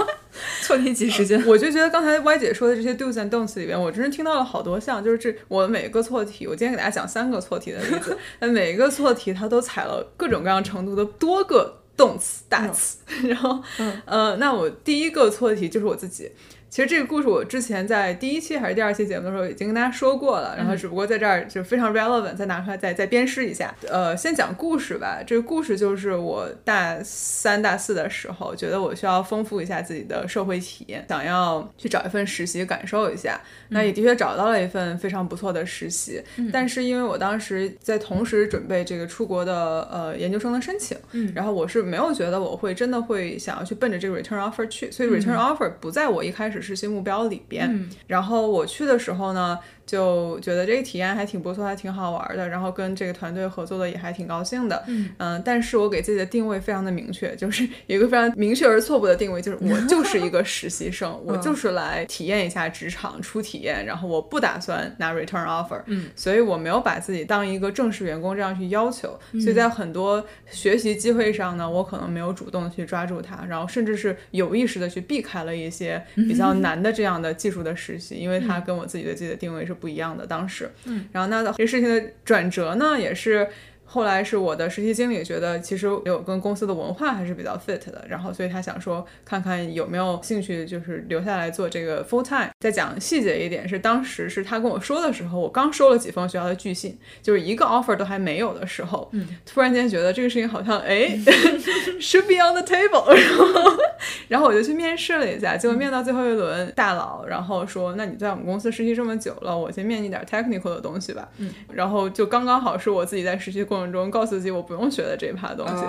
[0.62, 1.44] 错题集时间。
[1.46, 12.98] 我就觉得刚才 Y 姐说的这些 do's and don'ts 里边，我真是听到了好多项，就是这我每个错题，我今天给大家讲三个错题的例子， 那每一个错题它都踩了各种各样程度的多个动词大词，
[13.28, 13.62] 然后，
[14.06, 16.30] 呃，那我第一个错题就是我自己。
[16.70, 23.74] 其实这个故事我之前在第一期还是第二期节目的时候已经跟大家说过了，然后只不过在这儿就非常 relevant，再拿出来再再鞭尸一下。
[23.88, 25.20] 呃，先讲故事吧。
[25.26, 33.40] 这个故事就是我大三、大四的时候，觉得我需要丰富一下自己的社会体验，想要去找一份实习感受一下。
[33.70, 40.96] 那也的确找到了一份非常不错的实习，但是因为我当时在同时准备这个出国的呃研究生的申请，
[41.34, 46.57] 然后我是没有觉得我会真的会想要去奔着这个 return offer 去，所以 return offer 不在我一开始。
[46.60, 52.46] 实习目标里边，然后我去的时候呢，就觉得这个体验还挺不错，还挺好玩的。
[52.46, 54.84] 然后跟这个团队合作的也还挺高兴的。
[54.86, 63.86] 嗯但是我给自己的定位非常的明确，就是有一个非常明确而错误的定位，就是我 就是一个实习生， 我就是来体验一下职场，初体验。
[63.86, 65.80] 然后我不打算拿 return offer。
[65.86, 69.18] 嗯，所以我没有把自己当一个正式员工这样去要求。
[69.40, 76.48] 所以在很多学习机会上呢，我可能没有主动去抓住它，然后甚至是有意识的去避开了一些比较。
[76.58, 80.26] 难的这样的技术的实习，因为它跟我自己对自己的定位是不一样的。
[80.26, 83.48] 当时，嗯，然后那这事情的转折呢，也是。
[83.90, 92.50] 后来是我的实习经理觉得，其实有跟公司的文化还是比较 fit 的，然后所以他想说，看看有没有兴趣，就是留下来做这个 full time。
[92.60, 101.18] 再讲细节一点，是当时是他跟我说的时候，我刚收了几封学校的拒信，就是一个 offer 都还没有的时候，嗯，突然间觉得这个事情好像哎
[101.98, 103.78] should be on the table，然后
[104.28, 113.77] 然后我就去面试了一下，结果面到最后一轮，大佬然后说，那你在我们公司实习这么久了，我先面你点 technical 的东西吧，嗯，然后就刚刚好是我自己在实习过。
[113.78, 115.84] 过程中告诉自己我不用学的这一趴东西，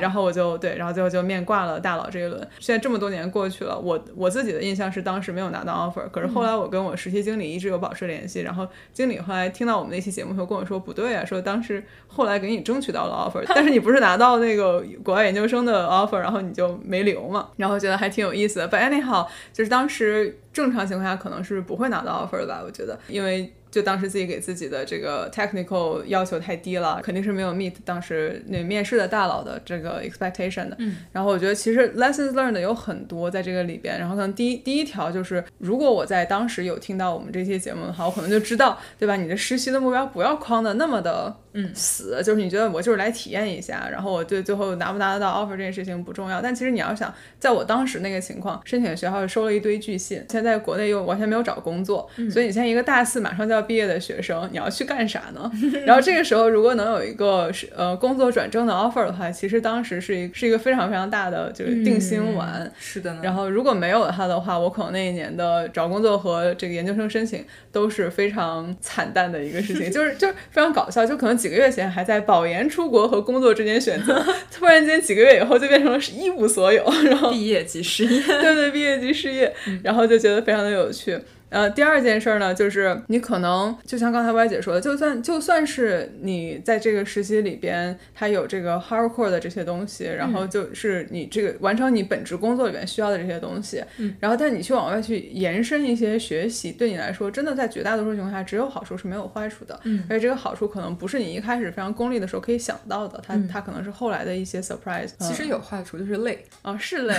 [0.00, 2.40] 然后我就对，然后最后就面挂了大佬这一轮。
[2.58, 18.68] 现在这么多年过去了，我我自己的印象是当时没有拿到 offer，可是后来我跟我实习经理一直有保持联系，然后经理后来听到我们那期节目后跟我说不对啊，说当时后来给你争取到了 offer， 但是你不是拿到那个国外研究生的 offer，然后你就没留嘛，然后觉得还挺有意思的。
[18.68, 23.52] But anyhow，就是当时正常情况下可能是不会拿到 offer 的吧，我觉得，因为。
[23.74, 30.76] 就当时自己给自己的这个 technical 要求太低了，肯定是没有 meet 当时那面试的大佬的这个 expectation 的。
[30.78, 39.16] 嗯，然后我觉得其实 lessons learned 有很多在这个里边，然后可能第一第一条就是，如果我在当时有听到我们这期节目的话，我可能就知道，对吧？
[39.16, 41.34] 你的实习的目标不要框的那么的。
[41.54, 46.42] 嗯，死就是你觉得我就是来体验一下，然后我对最后拿不拿得到 offer 这件事情不重要。
[46.42, 55.50] 但其实你要想，在我当时那个情况，申请学校收了一堆拒信，现在国内又完全没有找工作，所以你现在一个大四马上就要毕业的学生，你要去干啥呢？
[55.86, 62.70] 然后这个时候如果能有一个是呃工作转正的 offer 的话，其实当时是一是一个非常非常大的就是定心丸。
[62.78, 63.20] 是的呢。
[63.22, 72.24] 然后如果没有它的话，我可能那一年的找工作和这个研究生申请都是非常惨淡的一个事情， 就是就是非常搞笑，就可能几个月前还在。
[72.26, 81.18] 保研出国和工作之间选择，突然间几个月以后就变成了一无所有，然后毕业即失业，对对，毕业即失业，然后就觉得非常的有趣。
[81.54, 105.10] 呃，第二件事呢，就是你可能就像刚才歪姐说的，就算就算是你在这个实习里边，它有这个 hardcore 的这些东西，然后就是你这个完成你本职工作里面需要的这些东西，嗯，然后但你去往外去延伸一些学习，对你来说，真的在绝大多数情况下只有好处是没有坏处的，嗯，而且这个好处可能不是你一开始非常功利的时候可以想到的，它它可能是后来的一些 surprise。
[105.20, 107.14] 其实有坏处就是累啊，是累，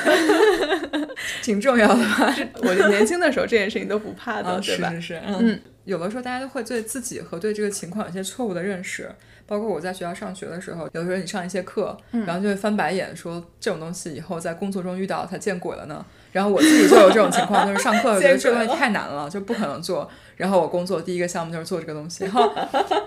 [1.42, 2.36] 挺重要的吧？
[2.64, 5.00] 我年轻的时候这件事情都不怕的，对吧？
[5.00, 9.10] 是，嗯，有的时候大家都会对自己和对这个情况有些错误的认识，
[9.46, 16.06] 包括我在学校上学的时候，有的时候你上一些课，然后就会翻白眼，说这种东西以后在工作中遇到才见鬼了呢。
[16.36, 20.10] 然后我自己就有这种情况，就是上课觉得 这个东西太难了，就不可能做。
[20.36, 22.54] 然后我工作第一个项目就是做这个东西，然后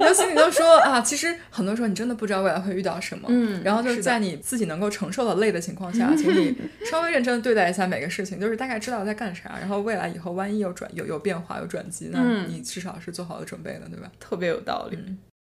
[0.01, 3.29] 有心里都说啊，其实很多时候你真的不知道未来会遇到什么。
[3.29, 6.57] 嗯，然后就是在你自己能够承受的累的情况下，请你
[6.91, 9.59] 稍微认真的对待一下每个事情，就是大概知道在干啥。
[9.61, 14.11] 然后未来以后万一有转有有变化有转机，那你至少是做好了准备的，对吧？
[14.18, 14.99] 特别有道理。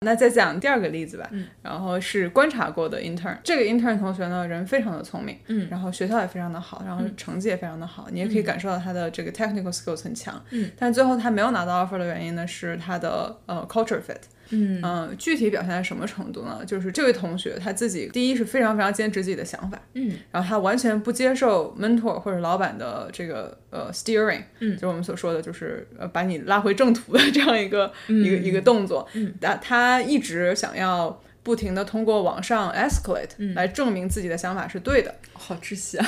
[0.04, 14.22] 那再讲第二个例子吧，嗯，然后是观察过的 intern，这个 intern 同学呢人非常的聪明，嗯，然后学校也非常的好，然后成绩也非常的好，你也可以感受到他的这个 technical skills 很强，嗯，但最后他没有拿到 offer 的原因呢是他的呃 culture fit。
[14.49, 15.15] 嗯。
[15.17, 16.61] 具体表现在什么程度呢？
[16.65, 31.21] 就是这位同学他自己第一是非常非常坚持自己的想法，嗯，然后他完全不接受 mentor 或者老板的这个呃 steering，嗯，就是我们所说的就是呃把你拉回正途的这样一个一个一个动作，嗯，他他一直想要。
[31.43, 36.05] 不停的通过往上 escalate 来证明自己的想法是对的，好窒息啊！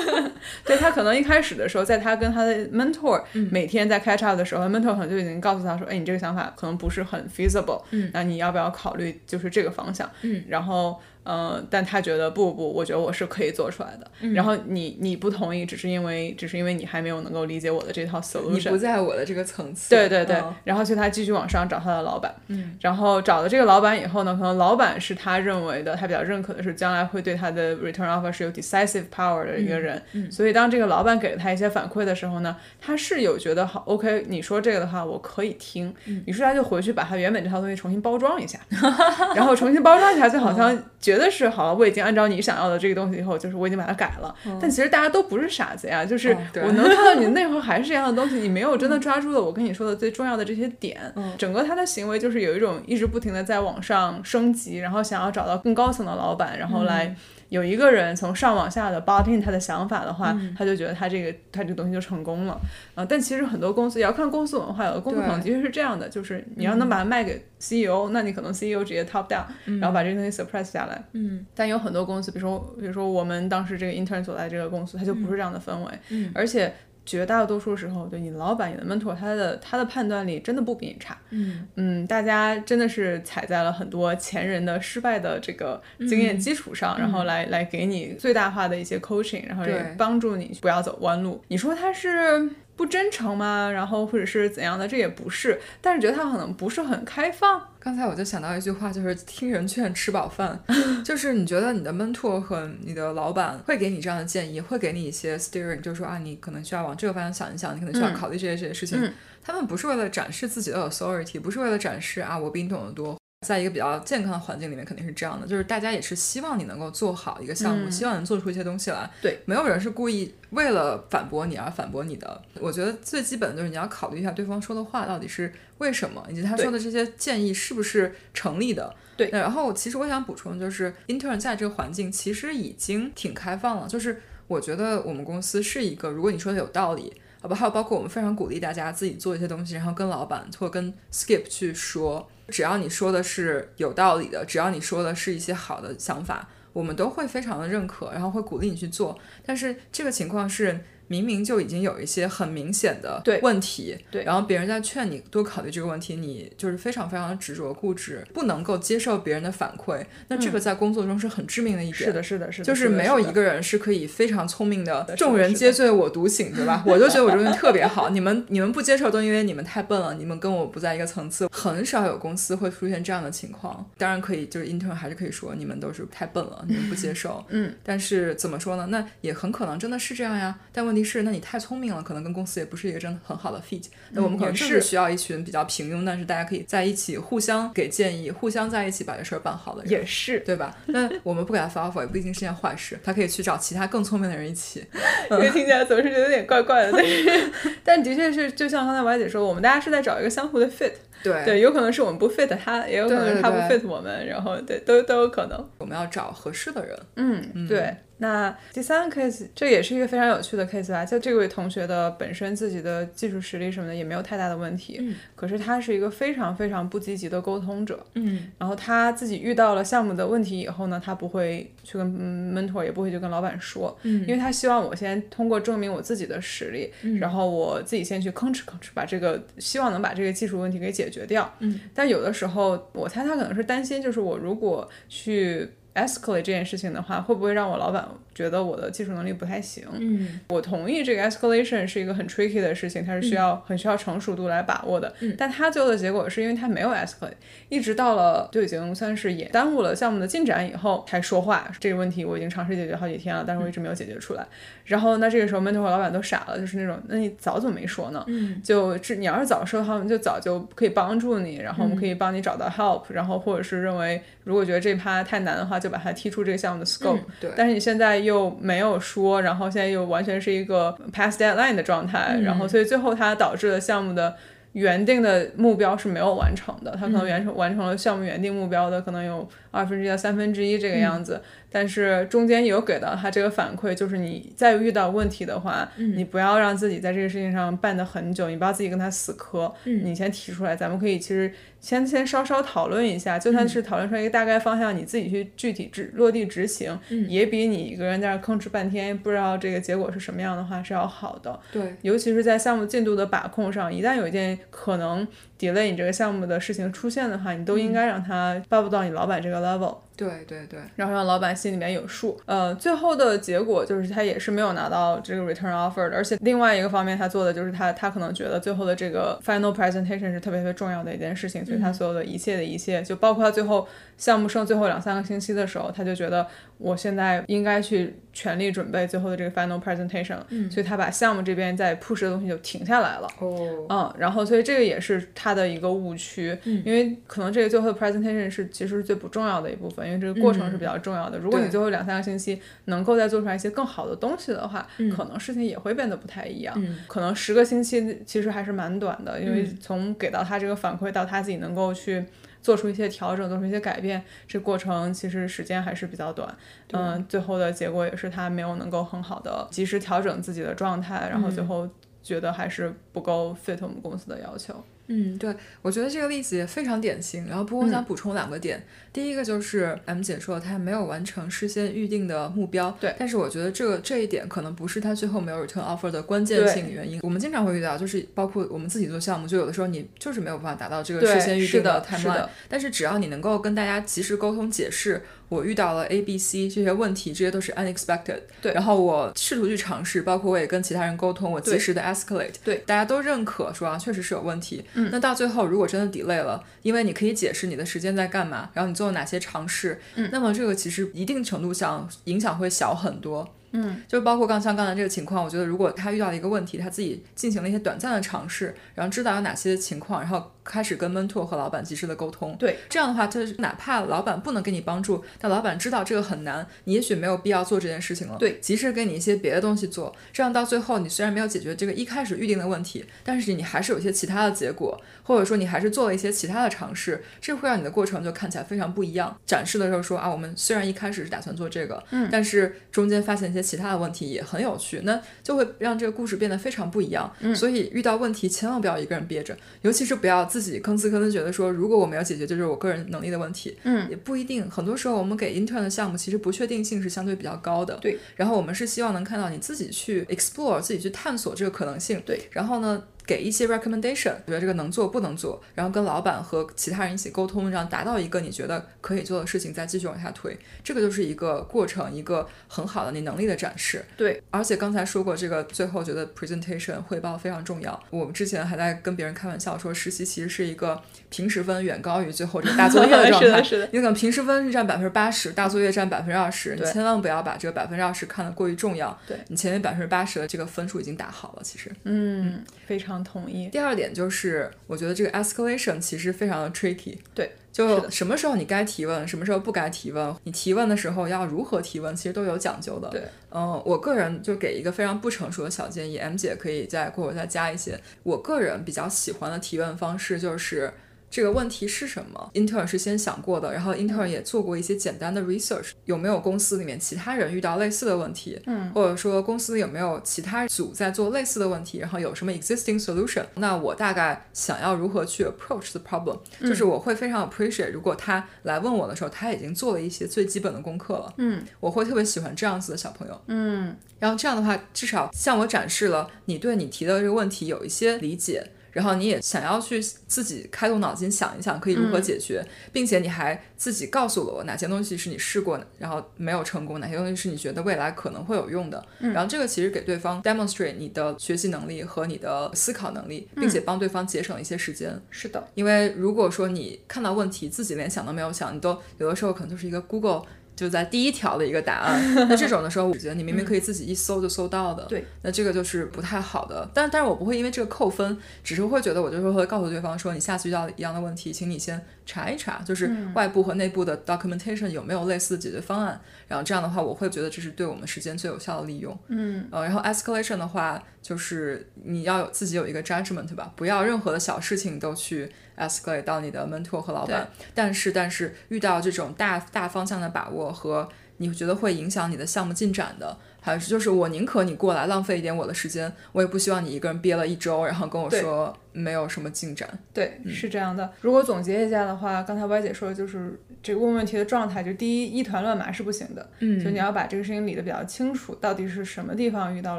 [0.64, 11.00] 对他可能一开始的时候，在他跟他的 mentor 每天在 catch up 的时候，mentor 可能就已经告诉他说：“哎，你这个想法可能不是很 feasible，嗯，那你要不要考虑就是这个方向？”嗯，然后。
[11.26, 14.10] 嗯，但他觉得不不，我觉得我是可以做出来的。
[14.32, 19.90] 然后你你不同意，只是因为只是因为你还没有能够理解我的这套 solution，你不在我的这个层次。
[19.90, 20.40] 对对对。
[20.64, 22.34] 然后所以他继续往上找他的老板。
[22.48, 22.76] 嗯。
[22.80, 30.00] 然后找了这个老板以后呢，可能老板是他认为的，他比较认可的是将来会对他的 return offer 是有 decisive power 的一个人。
[30.12, 30.30] 嗯。
[30.30, 35.92] 所以当这个老板给了他一些反馈的时候呢，他是有觉得好 OK，你说这个的话我可以听。
[36.04, 36.22] 嗯。
[36.26, 38.58] 于是他就回去把他原本这套东西重新包装一下，
[39.34, 41.86] 然后重新包装一下，就好像觉得是好了我。
[41.86, 44.34] 已经按照你想要的这个东西以后，就是我已经把它改了。
[44.60, 51.00] 但其实大家都不是傻子呀，就是我能 看到你内核还是这样的东西，你没有真的抓住了我跟你说的最重要的这些点。
[51.38, 57.14] 整个他的行为就是有一种一直不停的在往上升级，然后想要找到更高层的老板，然后来。
[57.48, 62.60] 有一个人从上往下的 b o t in 他的想法的话，他就觉得他这个他这个东西就成功了
[62.94, 63.04] 啊。
[63.04, 69.44] 但其实很多公司也要看公司文化，有的公司可能的确是这样的，就是你要能把它卖给 CEO，那你可能 CEO 直接 top down，
[69.80, 71.04] 然后把这个东西 suppress 下来。
[71.12, 71.46] 嗯。
[71.54, 75.92] 但有很多公司，比如说比如说我们当时这个 intern 所在这个公司，它就不是这样的氛围。
[76.10, 76.30] 嗯。
[76.34, 76.72] 而且。
[77.06, 81.16] 绝大多数时候，对你老板、你的 mentor，他的他的判断力真的不比你差。
[81.30, 91.42] 嗯嗯，大家真的是踩在了很多前人的失败的这个经验基础上，然后来来给你最大化的一些 coaching，然后也帮助你不要走弯路。
[91.48, 92.50] 你说他是？
[92.76, 93.70] 不真诚吗？
[93.70, 94.86] 然后或者是怎样的？
[94.86, 97.60] 这也不是，但是觉得他可能不是很开放。
[97.80, 100.60] 刚才我就想到一句话，就是听人劝，吃饱饭。
[101.04, 109.12] 就是你觉得你的 mentor 和你的老板会给你这样的建议，会给你一些 steering，就是说啊，你可能需要往这个方向想一想，你可能需要考虑这些这些事情。
[109.42, 113.16] 他们不是为了展示自己的 authority，不是为了展示啊，我比你懂得多。
[113.46, 119.08] 在一个比较健康的环境里面，肯定是这样的，就是大家也是希望你能够做好一个项目，希望能做出一些东西来。
[119.22, 122.42] 对，没有人是故意为了反驳你而反驳你的。
[122.60, 128.92] 我觉得最基本的就是你要考虑一下对方说的话到底是为什么，以及他说的这些建议是不是成立的。
[129.16, 129.30] 对。
[129.30, 137.12] 然后，其实我想补充就是 intern 在这个环境其实已经挺开放了，就是我觉得我们公司是一个，如果你说的有道理。
[137.38, 137.54] 好吧？
[137.54, 149.18] 还有包括我们非常鼓励大家自己做一些东西，然后跟老板或跟 Skip 去说，只要你说的是有道理的，只要你说的是一些好的想法，我们都会非常的认可，然后会鼓励你去做。
[149.44, 150.80] 但是这个情况是。
[151.08, 161.96] 明明就已经有一些很明显的问题，对，然后别人在劝你多考虑这个问题，你就是非常非常的执着固执，不能够接受别人的反馈，那这个在工作中是很致命的一点。
[161.96, 166.82] 是的，是的，是的，就是没有一个人是可以非常聪明的，众人皆醉我独醒，对吧？
[166.86, 173.88] 我就觉得我这东西特别好，你们你们不接受都因为你们太笨了，你们跟我不在一个层次，很少有公司会出现这样的情况。
[173.98, 177.44] 当然可以，就是 intern 还是可以说你们都是太笨了，你们不接受。
[177.48, 178.86] 嗯，但是怎么说呢？
[178.90, 180.58] 那也很可能真的是这样呀。
[180.72, 181.66] 但问题是，那你太聪。
[181.66, 183.82] 聪明了，可能跟公司也不是一个真的很好的 fit。
[184.12, 189.90] 那我们可能是需要一群比较平庸，但是大家可以在一起互相给建议，互相在一起把这事儿办好的人。
[189.90, 190.74] 也是，对吧？
[190.86, 194.86] 那我们不给他发 offer 也不一定是件坏事，他可以去找其他更聪明的人一起。
[195.32, 200.92] 因 为听起来总是觉得有点怪怪的，但是 但的确是，就像刚才歪姐说，我们大家是在找一个相互的 fit。
[201.22, 205.68] 对对，有可能是我们不 fit 他，也有可能是他不 fit 我们，然后对都都有可能。
[205.78, 206.98] 我们要找合适的人。
[207.16, 207.94] 嗯，对。
[208.18, 211.04] 那第三个 case，这也是一个非常有趣的 case 吧？
[211.04, 238.08] 就这位同学的本身自己的技术实力什么的也没有太大的问题，嗯，可是他是一个非常非常不积极的沟通者，嗯，然后他自己遇到了项目的问题以后呢，他不会去跟 mentor，也不会去跟老板说，嗯，因为他希望我先通过证明我自己的实力，嗯，然后我自己先去吭哧吭哧把这个希望能把这个技术问题给解决掉，嗯，但有的时候我猜他可能是担心，就是我如果去 escalate 这件事情的话，会不会让我老板。
[238.36, 247.32] 觉得我的技术能力不太行，嗯，我同意这个 escalation 是一个很 tricky 的事情，它是需要很需要成熟度来把握的，嗯，但他最后的结果是因为他没有 escalate，
[247.70, 254.46] 一直到了就已经算是也耽误了项目的进展以后才说话，这个问题我已经尝试解决好几天了，但是我一直没有解决出来，
[254.84, 258.22] 然后那这个时候 mentor 老板都傻了，就是那种那你早怎么没说呢？
[258.26, 269.00] 嗯，就这你要是早说的话，我们就早就可以帮助你，然后我们可以帮你找到 help，然后或者是认为如果觉得这趴太难的话，就把它踢出这个项目的 scope，对，但是你现在又没有。
[269.00, 274.34] 说，然后现在又完全是一个 past deadline 的状态，然后所以最后它导致了项目的
[274.72, 281.40] 原定的目标是没有完成的，它可能完成完成了项目原定目标的可能有二分之一到三分之一这个样子。
[281.68, 296.98] 但是中间有给到他这个反馈，就是你再遇到问题的话，你不要让自己在这个事情上办的很久，你不要自己跟他死磕，你先提出来，咱们可以其实先先稍稍讨论一下，就算是讨论出来一个大概方向，你自己去具体执落地执行，
[297.28, 301.60] 也比你一个人在那吭哧半天不知道这个结果是什么样的话是要好的。
[301.70, 305.26] 对，尤其是在项目进度的把控上，一旦有一件可能
[305.58, 310.05] delay 你这个项目的事情出现的话，你都应该让他报不到你老板这个 Level.
[310.16, 312.40] 对对对，然后让老板心里面有数。
[312.46, 316.16] 呃，最后的结果就是他也是没有拿到这个 return offer 的。
[316.16, 323.86] 而且另外一个方面，他做的就是他他可能觉得最后的这个 final presentation 是特别特别重要的一件事情，所以他所有的一切的一切，就包括他最后
[324.16, 326.46] 项目剩最后两三个星期的时候，他就觉得
[326.78, 330.38] 我现在应该去全力准备最后的这个 final presentation。
[330.48, 333.28] 嗯，所以他把项目这边在 push 的东西就停下来了。
[333.40, 340.05] 哦，嗯，然后所以这个也是他的一个误区，因为可能这个最后的 presentation 是其实是最不重要的一部分。
[340.06, 341.38] 因为这个过程是比较重要的。
[341.38, 346.74] 如果你最后两三个星期能够再做出来一些更好的东西的话，可能事情也会变得不太一样。
[347.06, 352.24] 可能十个星期其实还是蛮短的，因为从给到他这个反馈到他自己能够去
[352.62, 356.52] 做出一些调整、做出一些改变，这过程其实时间还是比较短。
[356.92, 361.88] 嗯，最后的结果也是他没有能够很好的及时调整自己的状态，然后最后
[362.22, 364.74] 觉得还是不够 fit 我们公司的要求。
[365.08, 367.46] 嗯，对，我觉得这个例子也非常典型。
[367.46, 368.82] 然后，不过我想补充两个点。
[369.16, 373.14] 第一个就是 M 姐说她没有完成事先预定的目标，对。
[373.18, 377.18] 但是我觉得这个这一点可能不是她最后没有 return offer 的关键性原因。
[377.22, 382.46] 我们经常会遇到，就是包括我们自己做项目，就有的时候你就是没有办法达到这个事先预定的 timeline。
[382.68, 385.22] 但是只要你能够跟大家及时沟通解释。
[385.48, 388.40] 我遇到了 A、B、C 这些问题，这些都是 unexpected。
[388.60, 392.54] 对，然后我试图去尝试，包括我也跟其他人沟通，我及时的 escalate。
[392.64, 394.84] 对，大家都认可说啊，确实是有问题。
[394.94, 403.48] 嗯，那到最后如果真的 delay 了，因为你可以解释你的时间在干嘛，然后你做了哪些尝试，嗯，那么这个其实一定程度上影响会小很多。
[403.72, 412.56] 嗯，就包括刚像刚才这个情况，我觉得如果他遇到了一个问题，他自己进行了一些短暂的尝试，然后知道有哪些情况，然后开始跟 mentor 和老板及时的沟通。
[412.58, 418.36] 对，这样的话，就是哪怕老板不能给你帮助，但老板知道这个很难，你也许没有必要做这件事情了。
[418.38, 429.36] 对，及时给你一些别的东西做，这样到最后你虽然没有解决这个一开始预定的问题，但是你还是有一些其他的结果，或者说你还是做了一些其他的尝试，这会让你的过程就看起来非常不一样。
[429.44, 433.66] 展示的时候说啊，我们虽然一开始是打算做这个，嗯，但是中间发现一些。
[433.66, 437.28] 其他的问题也很有趣，那就会让这个故事变得非常不一样。
[437.40, 443.76] 嗯所以遇到问题千万不要一个人憋着，尤其是不要自己吭哧吭哧觉得说，如果我们要解决，就是我个人能力的问题。
[443.84, 444.68] 嗯，也不一定。
[444.70, 447.98] 很多时候我们给 intern 的项目其实不确定性是相对比较高的。
[448.00, 448.18] 对。
[448.36, 452.22] 然后我们是希望能看到你自己去 explore，自己去探索这个可能性。
[452.24, 452.40] 对。
[452.50, 453.02] 然后呢？
[453.26, 464.04] 给一些 recommendation，觉得这个能做不能做，然后跟老板和其他人一起沟通，然后达到一个你觉得可以做的事情，再继续往下推，这个就是一个过程，一个很好的你能力的展示。
[464.16, 468.00] 对，而且刚才说过，这个最后觉得 presentation 汇报非常重要。
[468.10, 471.02] 我们之前还在跟别人开玩笑说，实习其实是一个
[471.36, 473.40] 平时分远高于最后这个大作业的状态。
[473.44, 473.88] 是的，是的。
[473.92, 479.18] 你可能平时分是占百分之八十，大作业占百分之二十，你千万不要把这个百分之二十看得过于重要。
[479.26, 481.90] 对你前面百分之八十的这个分数已经打好了，其实。
[482.04, 483.68] 嗯，非常同意。
[483.68, 483.96] 第二。
[483.96, 487.16] 点就是，我觉得这个 escalation 其实非常的 tricky。
[487.34, 493.08] 对，就什么时候你该提问，什么时候不该提问，你提问的时候要如何提问，其实都有讲究的。
[493.08, 497.98] 对，嗯，我个人就给一个非常不成熟的小建议，M 姐可以再过会再加一些。
[498.22, 500.92] 我个人比较喜欢的提问方式就是。
[501.28, 508.58] 这个问题是什么？Intern 是先想过的，然后 Intern 也做过一些简单的 research，有没有公司里面其他人遇到类似的问题？
[508.66, 511.98] 嗯，或者说公司有没有其他组在做类似的问题？
[511.98, 513.44] 然后有什么 existing solution？
[513.56, 516.38] 那我大概想要如何去 approach the problem？
[516.60, 521.34] 就是我会非常 appreciate，如果他来问我的时候，他已经做了一些最基本的功课了。
[521.38, 523.38] 嗯，我会特别喜欢这样子的小朋友。
[523.48, 528.70] 嗯，然后这样的话，至少向我展示了你对你提的这个问题有一些理解。
[528.96, 539.04] 然后你也想要去自己开动脑筋想一想可以如何解决，并且你还自己告诉了我哪些东西是你试过，然后没有成功，哪些东西是你觉得未来可能会有用的。
[539.18, 545.20] 然后这个其实给对方 demonstrate 你的学习能力和你的思考能力，并且帮对方节省一些时间。
[545.28, 550.46] 是的，因为如果说你看到问题自己连想都没有想，你都有的时候可能就是一个 Google。
[550.76, 556.88] 就在第一条的一个答案， 那这种的时候，我觉得你明明可以自己一搜就搜到的，对，那这个就是不太好的。
[556.92, 566.20] 但但是我不会因为这个扣分，只是会觉得我就是会告诉对方说，你下次遇到一样的问题，请你先查一查，就是外部和内部的 documentation 有没有类似的解决方案。
[566.46, 569.18] 然后这样的话，我会觉得这是对我们时间最有效的利用。
[569.28, 575.50] 嗯，呃，然后 escalation 的话，就是你要有自己有一个 judgment 吧，不要任何的小事情都去。
[575.76, 581.06] escalate 到你的 mentor 和老板，但是但是遇到这种大大方向的把握和
[581.36, 583.36] 你觉得会影响你的项目进展的。
[583.66, 589.88] 还是就是我宁可你过来浪费一点我的时间，我也不希望你一个人憋了一周，然后跟我说没有什么进展。
[590.14, 591.12] 对，是这样的。
[591.20, 599.98] 如果总结一下的话，刚才歪姐说的就是这个问问题的状态，就第一一团乱麻是不行的，嗯，就你要把这个事情理得比较清楚，到底是什么地方遇到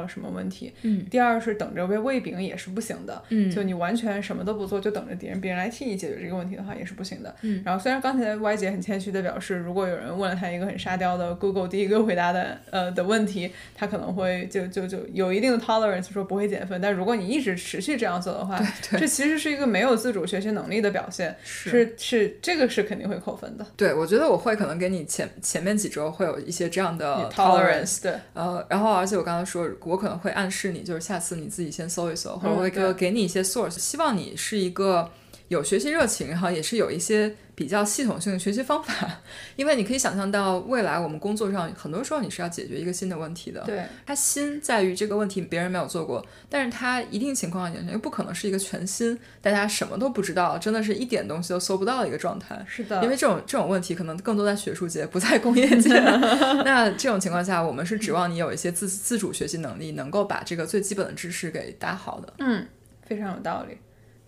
[0.00, 0.72] 了什么问题。
[0.82, 7.34] 嗯，第二是等着被喂饼也是不行的，嗯，就你完全什么都不做，就等着别人别人来替你解决这个问题的话也是不行的。
[7.42, 14.46] 嗯，然后虽然刚才歪姐很谦虚的表示，如果有人问了他一个很沙雕的 Google 第一个回答的呃的问题，他可能会。
[14.48, 16.80] 就就就有一定的 tolerance，说不会减分。
[16.80, 18.58] 但如果你一直持续这样做的话，
[18.90, 21.36] 这其实是一个没有自主学习能力的表现。
[21.44, 23.66] 是是，这个是肯定会扣分的。
[23.78, 28.02] 对，我觉得我会可能给你前前面几周会有一些这样的 tolerance。
[28.02, 35.08] 对，呃，然后而且我刚刚说，我可能会暗示你，就是下次你自己先搜一搜，或者会给给你一些 source，希望你是一个
[35.46, 37.36] 有学习热情，然后也是有一些。
[37.58, 39.20] 比较系统性的学习方法，
[39.56, 43.60] 因为你可以想象到未来我们工作上很多时候你是要解决一个新的问题的。
[43.62, 52.64] 对，它新在于这个问题别人没有做过，但是它一定情况下又不可能是一个全新，大家什么都不知道，真的是一点东西都搜不到的一个状态。
[52.68, 55.98] 是的，因为这种这种问题可能更多在学术界，不在工业界。
[56.64, 62.32] 那这种情况下，我们是指望你有一些自自主学习能力，能够把这个最基本的知识给打好的。
[62.38, 62.64] 嗯，
[63.04, 63.76] 非常有道理。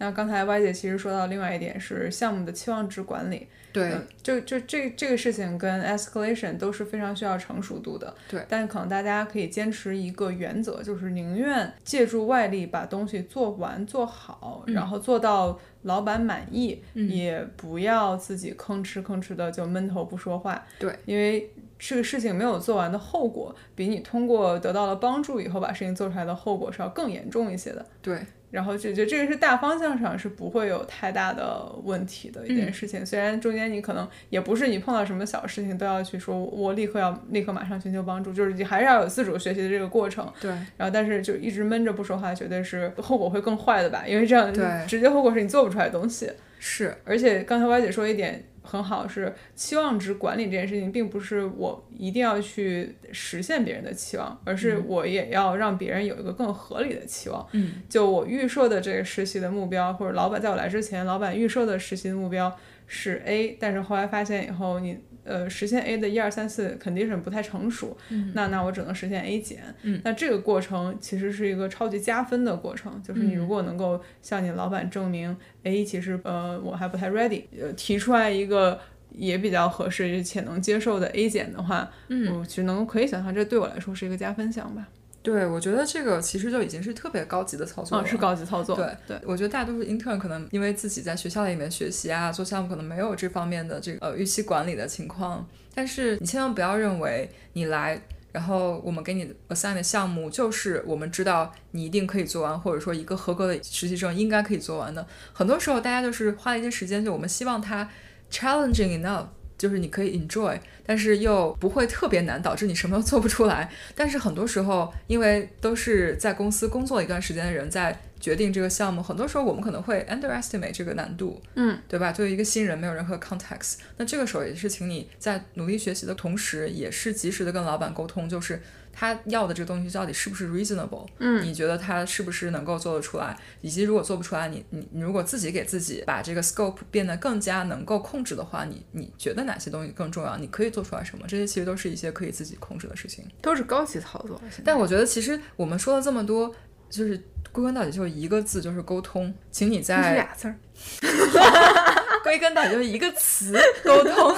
[0.01, 8.42] 那刚才 Y 姐其实说到另外一点是项目的期望值管理，对，就就这这个事情跟 escalation 都是非常需要成熟度的，对。
[8.48, 28.18] 但可能大家可以坚持一个原则，就是宁愿借助外力把东西做完做好，然后做到老板满意，也不要自己吭哧吭哧的就闷头不说话，对，因为这个事情没有做完的后果，比你通过得到了帮助以后把事情做出来的后果是要更严重一些的，对。
[28.51, 40.30] 然后就觉得这个是大方向上是不会有太大的问题的一件事情，虽然中间你可能也不是你碰到什么小事情都要去说，我立刻要立刻马上寻求帮助，就是你还是要有自主学习的这个过程。
[40.40, 40.51] 对。
[40.76, 44.05] 然后但是就一直闷着不说话，绝对是后果会更坏的吧？
[44.07, 46.30] 因为这样对直接后果是你做不出来的东西。
[46.59, 46.94] 是。
[47.05, 48.44] 而且刚才歪姐说一点。
[48.71, 57.45] 很好，是期望值管理这件事情，并不是我一定要去实现别人的期望，而是我也要让别人有一个更合理的期望。
[57.51, 62.57] 嗯，就我预设的这个实习的目标，或者老板在我来之前，老板预设的实习的目标
[62.87, 64.97] 是 A，但是后来发现以后，你
[65.31, 69.62] 呃实现 A 的一二三四 condition 不太成熟，嗯那那我只能实现 A 减。
[69.83, 78.78] 嗯那这个过程其实是一个超级加分的过程，就是你如果能够向你老板证明，A，其实呃我还不太 ready，呃提出来一个。
[79.12, 84.87] 也比较合适且能接受的 A 减的话，嗯，我只能可以想象，这对我来说是一个加分项吧。
[85.23, 88.03] 对，我觉得这个其实就已经是特别高级的操作了。
[88.03, 88.75] 哦，是高级操作。
[88.75, 95.47] 对对，我觉得大多数 intern 可能因为自己在学校里面学习啊，做项目可能没有这方面的这个呃预期管理的情况。
[95.75, 98.01] 但是你千万不要认为你来，
[98.33, 105.07] 然后我们给你 assign 的项目就是我们知道你一定可以做完，或者说一个合格的实习生应该可以做完的。
[105.35, 107.89] 很多时候大家就是花了一些时间，就我们希望它
[108.31, 109.27] challenging enough。
[109.61, 113.71] 就是你可以 enjoy，但是又不会特别难，导致你什么都做不出来。
[113.95, 122.11] 但是很多时候，因为都是在公司工作一段时间的人在决定这个项目，很多时候我们可能会 underestimate 这个难度，嗯，对吧？
[122.11, 133.36] 作为一个新人，没有任何 context，那这个时候也是请你在努力学习的同时，也是及时的跟老板沟通，就是他要的这个东西到底是不是 reasonable，嗯，你觉得他是不是能够做得出来？
[133.61, 140.36] 以及如果做不出来，你你你如果自己给自己把这个 scope 变得更加能够控制的话，你你觉得哪些东西更重要？
[140.36, 141.24] 你可以做出来什么？
[141.28, 143.24] 这些其实都是一些可以自己控制的事情。
[143.41, 144.41] 都是高级操作。
[144.64, 146.55] 但我觉得其实我们说了这么多，
[146.88, 147.16] 就是
[147.53, 149.32] 归根到底就是一个字，就是沟通。
[149.51, 150.57] 请你在俩字儿。
[152.22, 154.34] 归根到底就是一个词，沟通，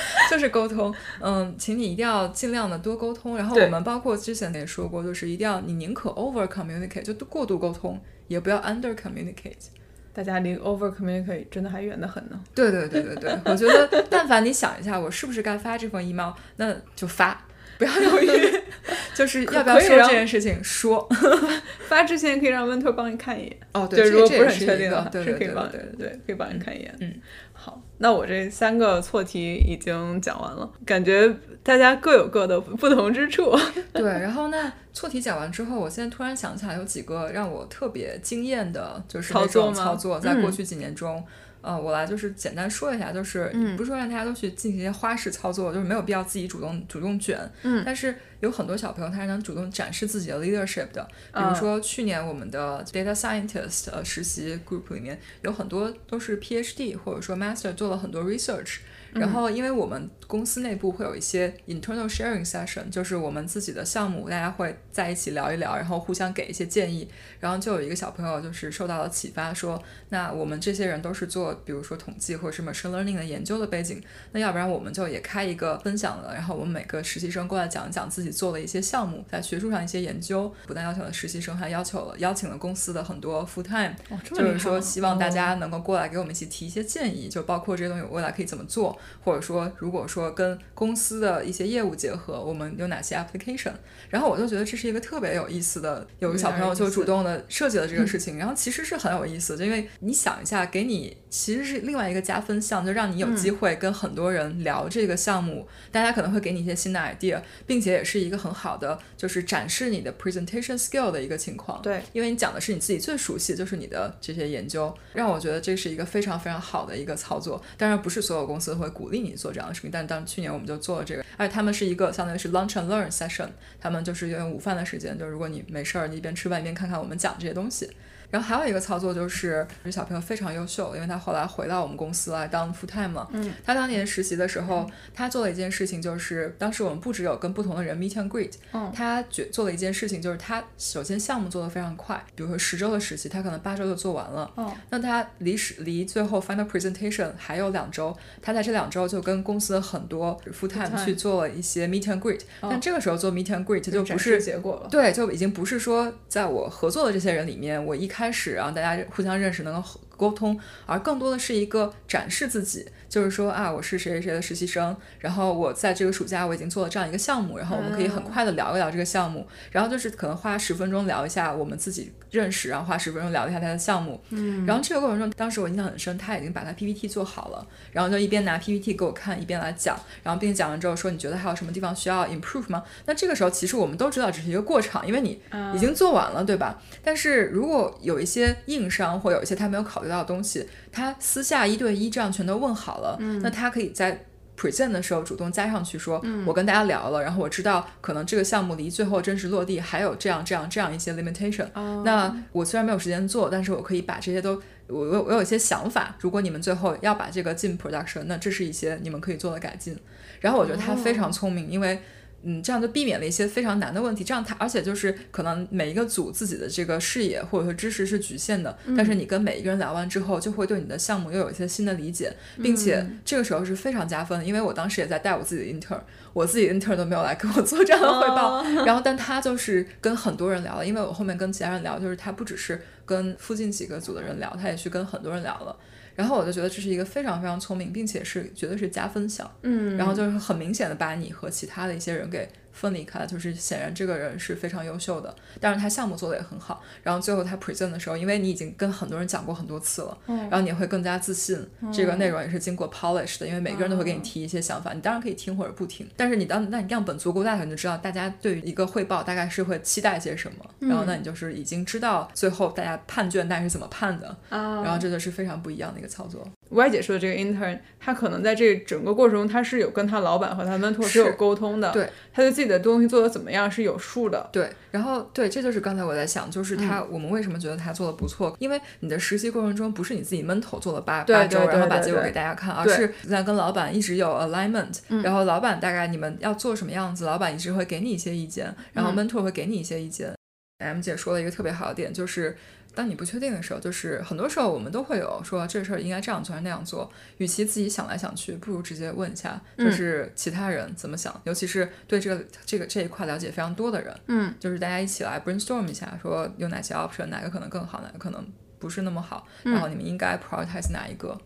[0.30, 0.94] 就是沟通。
[1.20, 3.36] 嗯，请你一定要尽量的多沟通。
[3.36, 9.68] 然后我们包括之前也说过，就是一定要你宁可 over communicate，就过度沟通，也不要 under communicate。
[10.12, 12.38] 大家离 over communicate 真的还远得很呢。
[12.54, 17.44] 对对对对对，我觉得但凡你想一下，我是不是该发这封 email，那就发，
[17.78, 18.62] 不要犹豫，
[19.12, 21.08] 就是要不要说这件事情，说。
[21.88, 23.56] 发之前可以让温特帮你看一眼。
[23.72, 26.08] 哦，对，就如果不是很确定的话，一个对是可以帮对对对对。
[26.08, 26.96] 对，可以帮你看一眼。
[27.00, 27.12] 嗯，
[27.56, 31.32] 好，那我这三个错题已经讲完了，感觉
[31.62, 33.56] 大家各有各的不同之处。
[33.94, 41.24] 对，然后那，错题讲完之后，我现在突然想起来有几个让我特别惊艳的，就是那操作操作，在过嗯去几年中。
[41.64, 47.38] 呃，我来就是简单说一下，就是嗯不是说让大家都去进行一些花式操作，就是没有必要自己主动主动卷。
[47.62, 51.02] 嗯但是有很多小朋友他是能主动展示自己的 leadership 的，
[51.32, 58.78] 比如嗯说去年我们的 data scientist 呃实习 group 里面有很多都是 PhD 或者说 master 做了很多 research。
[59.14, 67.08] 然后，因为我们公司内部会有一些 internal sharing session，就是我们自己的项目，大家会在一起聊一聊，然后互相给一些建议。
[67.40, 74.02] 然后就有一个小朋友就是受到了启发，说，那我们这些人都是做，比如说统计或者是 machine learning 的研究的背景，
[74.32, 80.52] 那要不然我们就也开一个分享的，然后我们每个实习生过来讲一讲自己做的一些项目，在学术上一些研究。
[80.66, 93.72] 不但邀请了实习生，还邀请了邀请了公司的很多 full time 哦，就是说希望大家能够过来给我们一起提一些建议，就包括这些东西我未来可以怎么做，或者说如果说跟公司的一些业务结合，我们有哪些 application。
[94.10, 111.82] 然后我就觉得这是一个特别有意思的，有个小朋友就主动的设计了这个事情，然后其实是很有意思的，因为你想一下，给你其实是另外一个加分项，就让你有机会跟很多人聊这个项目，大家可能会给你一些新的 idea，并且也是一个很好的就是展示你的 presentation skill 的一个情况。
[111.82, 117.60] 对，因为你讲的是你自己最熟悉，就是你的这些研究，让我觉得这是一个非常非常好的一个操作。
[117.76, 127.90] 当然，不是所有公司会鼓励你做这样的事情，但当去年我们就做了这个，而且他们是一个相当于是 lunch and learn session，他们就是用午饭的时间，就是如果你没事儿，你一边吃饭一边看看我们讲这些东西。
[128.34, 133.28] 然后还有一个操作就是，这小朋友非常优秀，因为他后来回到我们公司来当 full time 了。
[133.32, 144.50] 嗯，他当年实习的时候，他做了一件事情，就是当时我们不只有跟不同的人 meet and greet，、嗯他觉做了一件事情，就是他首先项目做得非常快，比如说十周的实习，他可能八周就做完了。
[144.56, 154.88] 嗯，那他离时离最后 final presentation 还有两周，他在这两周就跟公司的很多 full time 去做了一些 meet and greet，、哦但这个时候做 meet and greet 就不是结果了。
[154.90, 182.82] 对，就已经不是说在我合作的这些人里面，我一开开始让大家互相认识，能够沟通，而更多的是一个展示自己，就是说啊，我是谁谁谁的实习生，然后我在这个暑假我已经做了这样一个项目，然后我们可以很快的聊一聊这个项目，然后就是可能花十分钟聊一下我们自己认识，然后花十分钟聊一下他的项目，嗯，然后这个过程中，当时我印象很深，他已经把他 PPT 做好了，然后就一边拿 PPT 给我看，一边来讲，然后并且讲完之后说你觉得还有什么地方需要 improve 吗？
[183.06, 185.40] 那这个时候其实我们都知道只是一个过场，因为你
[185.74, 186.80] 已经做完了，对吧？
[187.02, 194.24] 但是如果有一些硬伤或有一些他没有考虑到的东西，他私下一对一这样全都问好了，那他可以在
[194.56, 201.66] present 的时候主动加上去说，我跟大家聊了，然后我知道可能这个项目离最后真实落地还有这样这样这样一些 limitation。
[202.04, 206.14] 那我虽然没有时间做，但是我可以把这些都，我我我有一些想法。
[206.20, 209.98] 如果你们最后要把这个进 production，那这是一些你们可以做的改进。
[210.40, 212.00] 然后我觉得他非常聪明，因为。
[212.44, 214.22] 嗯，这样就避免了一些非常难的问题。
[214.22, 224.44] 这样他，而且就是可能每一个组自己的这个视野或者说知识是局限的，但是你跟每一个人聊完之后，就会对你的项目又有一些新的理解，并且这个时候是非常加分的。
[224.44, 226.00] 因为我当时也在带我自己的 intern，
[226.32, 235.76] 我自己 intern 都没有来跟我做这样的汇报，然后但他就是跟很多人聊了，因为我后面跟其他人聊，就是他不只是跟附近几个组的人聊，他也去跟很多人聊了。
[236.14, 242.48] 然后我就觉得这是一个非常非常聪明，并且是绝对是加分项，嗯，然后就是很明显的把你和其他的一些人给。
[242.74, 246.82] 分离开，就是显然这个人是非常优秀的，但是他项目做的也很好。
[247.02, 251.54] 然后最后他 present 的时候，因为你已经跟很多人讲过很多次了，然后你会更加自信。
[251.92, 256.06] 这个内容也是经过 polish 的，因为每个人都会给你提一些想法，你当然可以听或者不听。
[256.16, 260.64] 但是你当那你样本足够大，你就知道大家对于一个汇报大概是会期待些什么。
[260.80, 264.36] 然后那你就是已经知道最后大家判卷大概是怎么判的。
[264.50, 266.46] 然后这就是非常不一样的一个操作。
[266.70, 274.70] 歪姐说的这个 intern，他可能在这整个过程中，他是有跟他老板和他 mentor 是有沟通的，对，他就自己的东西做的怎么样是有数的，对。
[274.90, 278.56] 然后对，这就是刚才我在想，就是他我们为什么觉得他做的不错？
[278.58, 290.32] 因为你的实习过程中不是你自己闷头做了八八周，然后把结果给大家看，而是在跟老板一直有 alignment，然后老板大概你们要做什么样子，老板一直会给你一些意见，然后 mentor 会给你一些意见。
[290.78, 292.56] M 姐说了一个特别好的点，就是。
[292.94, 297.10] 当你不确定的时候，就是很多时候我们都会有说这事儿应该这样做还是那样做。
[297.38, 304.14] 与其自己想来想去，不如直接问一下，就是其他人怎么想，尤其是对这个这个这一块了解非常多的人。
[304.26, 308.46] 嗯，就是大家一起来 brainstorm 一下，说有哪些 option，哪个可能更好，哪个可能
[308.78, 311.36] 不是那么好，然后你们应该 prioritize 哪一个。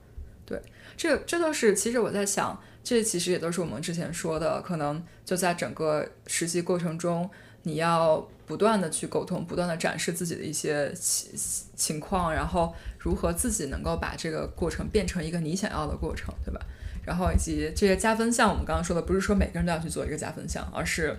[0.44, 0.60] 对，
[0.96, 7.28] 这这都是其实我在想，这其实也都是我们之前说的，可能就在整个实习过程中，
[7.68, 8.26] 你要。
[8.48, 11.30] 不断的去沟通，不断的展示自己的一些情
[11.76, 16.58] 情况，然后如何自己能够把这个过程变成一个你想要的过程，对吧？
[17.04, 21.14] 然后以及这些加分项，我们刚刚说的不是说每个人都要去做一个加分项，而是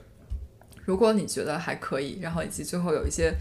[0.86, 3.32] 如果你觉得还可以，然后以及最后有一些。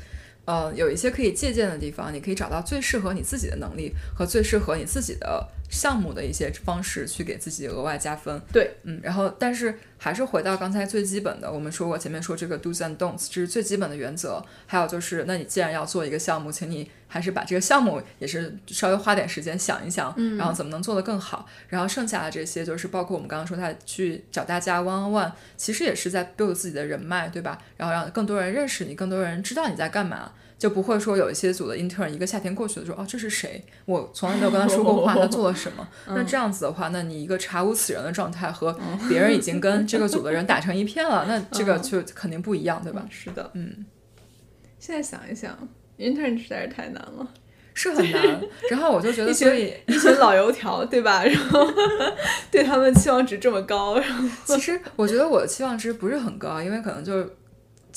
[0.44, 8.40] 呃，有一些可以借鉴的地方，你可以找到最适合你自己的能力和最适合你自己的项目的一些方式，去给自己额外加分。
[8.52, 14.44] 对，嗯，然后但是还是回到刚才最基本的，我们说过前面说这个 do's and don'ts，这是最基本的原则。
[14.66, 21.46] 还有就是，那你既然要做一个项目，请你还是把这个项目也是稍微花点时间想一想，然后怎么能做得更好。
[21.68, 27.58] 然后剩下的这些就是包括我们刚刚说他去找大家 one on one，其实也是在 build 自己的人脉，对吧？
[27.76, 30.32] 然后让更多人认识你，更多人知道你在干嘛。
[30.58, 33.64] 就不会说有一些组的 intern 一个夏天过去了，说哦这是谁？
[33.84, 35.86] 我从来没有跟他说过话， 他做了什么？
[36.08, 38.76] 那这样子的话，那你一个查无此人的状态和
[39.08, 43.06] 别人已经跟这个组的人打成一片了，那这个就肯定不一样，对吧？
[43.08, 43.86] 是的，嗯。
[44.80, 45.56] 现在想一想
[45.98, 47.28] ，intern 实在是太难了，
[47.74, 48.40] 是很难。
[48.70, 51.22] 然后我就觉得，所以一群老油条，对吧？
[51.26, 51.64] 然后
[52.50, 57.28] 对他们期望值这么高，然后其实我觉得我的期望值不是很高，因为可能就。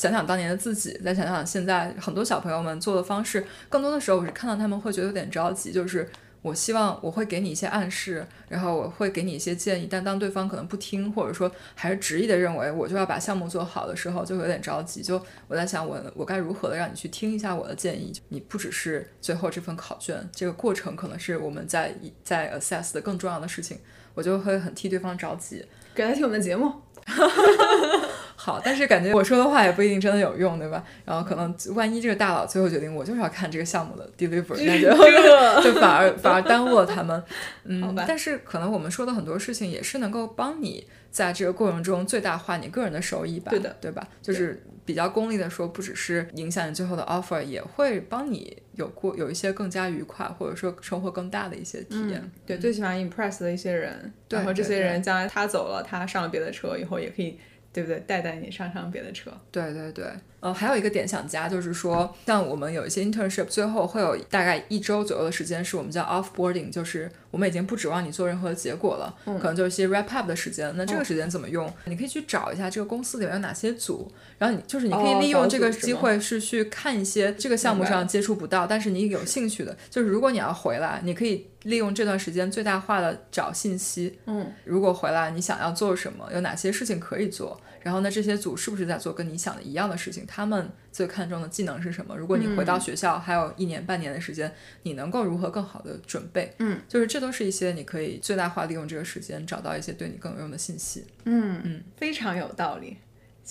[0.02, 6.10] 想想当年的自己，再想想现在很多小朋友们做的方式，更多的时候我是看到他们会觉得有点着急，就是
[6.42, 15.04] 我希望我会给你一些暗示，然后我会给你一些建议，但当对方可能不听，或者说还是执意的认为我就要把项目做好的时候，就有点着急。
[15.04, 18.12] 就我在想，我我该如何的让你去听一下我的建议？
[18.30, 23.78] 你不只是最后这份考卷，这个过程可能是我们在在 assess 的更重要的事情，
[24.16, 25.64] 我就会很替对方着急。
[25.94, 26.74] 给他听我们的节目。
[28.44, 30.84] 好，但是感觉我说的话也不一定真的有用，对吧？
[31.06, 34.90] 然后可能万一这个大佬最后决定我就是要看这个项目的 deliver，那就
[35.62, 37.24] 就反而反而耽误了他们。
[37.66, 43.52] 嗯，但是可能我们说的很多事情也是能够帮你在这个过程中最大化你个人的收益吧？
[43.52, 44.08] 对的，对吧？
[44.24, 52.32] 就是比较功利的说，不只是影响你最后的 offer，也会帮你有过有一些更加愉快或者说收获更大的一些体验。
[52.44, 57.38] 对，最起码 impress 的一些人，然后这些人将来他走了，他上了别的车以后也可以。
[57.74, 58.00] 对不对？
[58.08, 59.32] 带带你上上别的车。
[59.52, 60.06] 对对对，
[60.40, 70.74] 呃，还有一个点想加，就是说，像我们有一些 internship，最后会有大概一周左右的时间，是我们叫 offboarding，就是我们已经不指望你做任何结果了，可能就是一些 wrap up 的时间。
[70.76, 71.72] 那这个时间怎么用？
[71.86, 81.51] 你可以去找一下这个公司里面有哪些组，然后你就是你可以利用这个机会是去看一些这个项目上接触不到，但是你有兴趣的，就是如果你要回来，你可以。
[81.64, 90.26] 利用这段时间最大化的找信息，嗯，如果回来你想要做什么，有哪些事情可以做，然后呢，这些组是不是在做跟你想的一样的事情？
[90.26, 92.18] 他们最看重的技能是什么。
[92.18, 94.52] 如果你回到学校还有一年半年的时间，
[94.84, 96.54] 你能够如何更好的准备？
[96.60, 101.06] 嗯，就是这都是一些你可以最大化利用这个时间，找到一些对你更有用的信息。
[101.26, 102.98] 嗯嗯，非常有道理。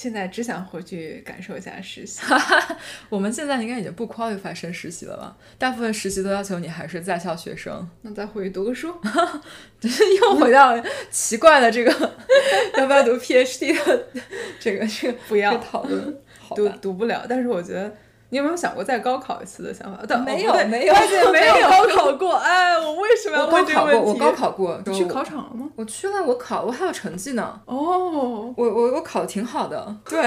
[0.03, 2.23] 现在只想回去感受一下实习。
[3.11, 5.37] 我们现在应该已经不 qualify 升实习了吧？
[5.59, 7.87] 大部分实习都要求你还是在校学生。
[8.01, 8.91] 那再回去读个书，
[9.79, 11.93] 就是又回到奇怪的这个
[12.79, 14.07] 要不要读 PhD 的
[14.59, 16.17] 这个这个不要讨论，
[16.57, 17.27] 读读不了。
[17.29, 17.95] 但是我觉得。
[18.31, 20.03] 你有没有想过再高考一次的想法？
[20.09, 22.35] 但没有，没有，而且没有高考过。
[22.37, 24.01] 哎，我为什么要问这个问题？
[24.11, 25.69] 我高考过，你去考场了吗？
[25.77, 27.61] 我去了，我考，我还有成绩呢。
[27.67, 30.21] 哦，我我我考的挺好的， 对，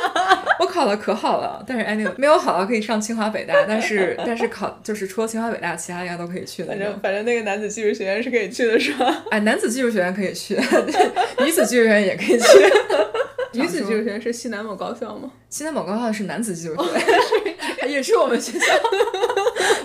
[0.60, 1.64] 我考的可好了。
[1.66, 6.68] 但是 anyway 没有好到可以上清华北大，但是但是考就是除了清华北大，其他应该都可以去的。
[6.68, 9.24] 反正反正那个男子技术学院是可以去的，是吧？
[9.30, 10.54] 哎，男子技术学院可以去，
[11.40, 12.44] 女子技术学院也可以去。
[13.52, 15.30] 女子技术学院是西南某高校吗？
[15.48, 18.66] 西南某高校是男子技术学院， 也是我们学校。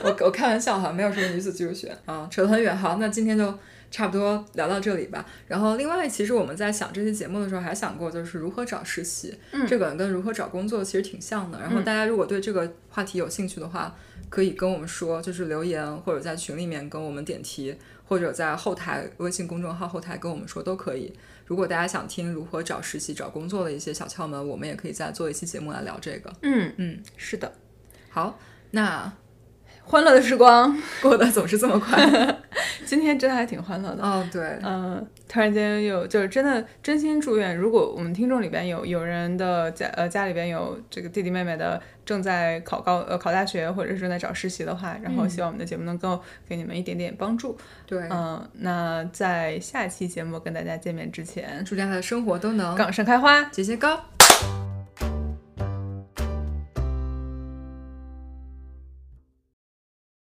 [0.03, 2.75] 我我开玩笑哈，没有什么女子技术学院啊，扯得很远。
[2.75, 3.53] 好，那今天就
[3.89, 5.25] 差不多聊到这里吧。
[5.47, 9.33] 然后，另外，其实我们在想这期节目的时候，还想过就是如何找实习，
[9.67, 11.59] 这个跟如何找工作其实挺像的。
[11.59, 13.95] 然后，大家如果对这个话题有兴趣的话，
[14.29, 17.73] 可以跟我们说，就是留言或者在群里面跟我们点题，
[18.05, 21.13] 或者在后台微信公众号后台跟我们说都可以。
[21.45, 26.33] 如果大家想听如何找实习、找工作的一些小窍门，我们也可以再做一期节目来聊这个。
[26.41, 27.51] 嗯嗯，是的。
[28.09, 28.39] 好，
[28.71, 29.11] 那
[29.85, 32.03] 欢乐的时光 过得总是这么快。
[32.85, 34.03] 今天真的还挺欢乐的。
[34.03, 47.57] 哦，对，嗯，突然间有就是真的真心祝愿，如果我们听众里边有有人的家呃家里边有这个弟弟妹妹的正在考高呃考大学或者是正在找实习的话，然后希望我们的节目能够给你们一点点帮助。
[47.85, 53.99] 对，嗯，那在下期节目跟大家见面之前，祝大家的生活都能杠上开花，节节高。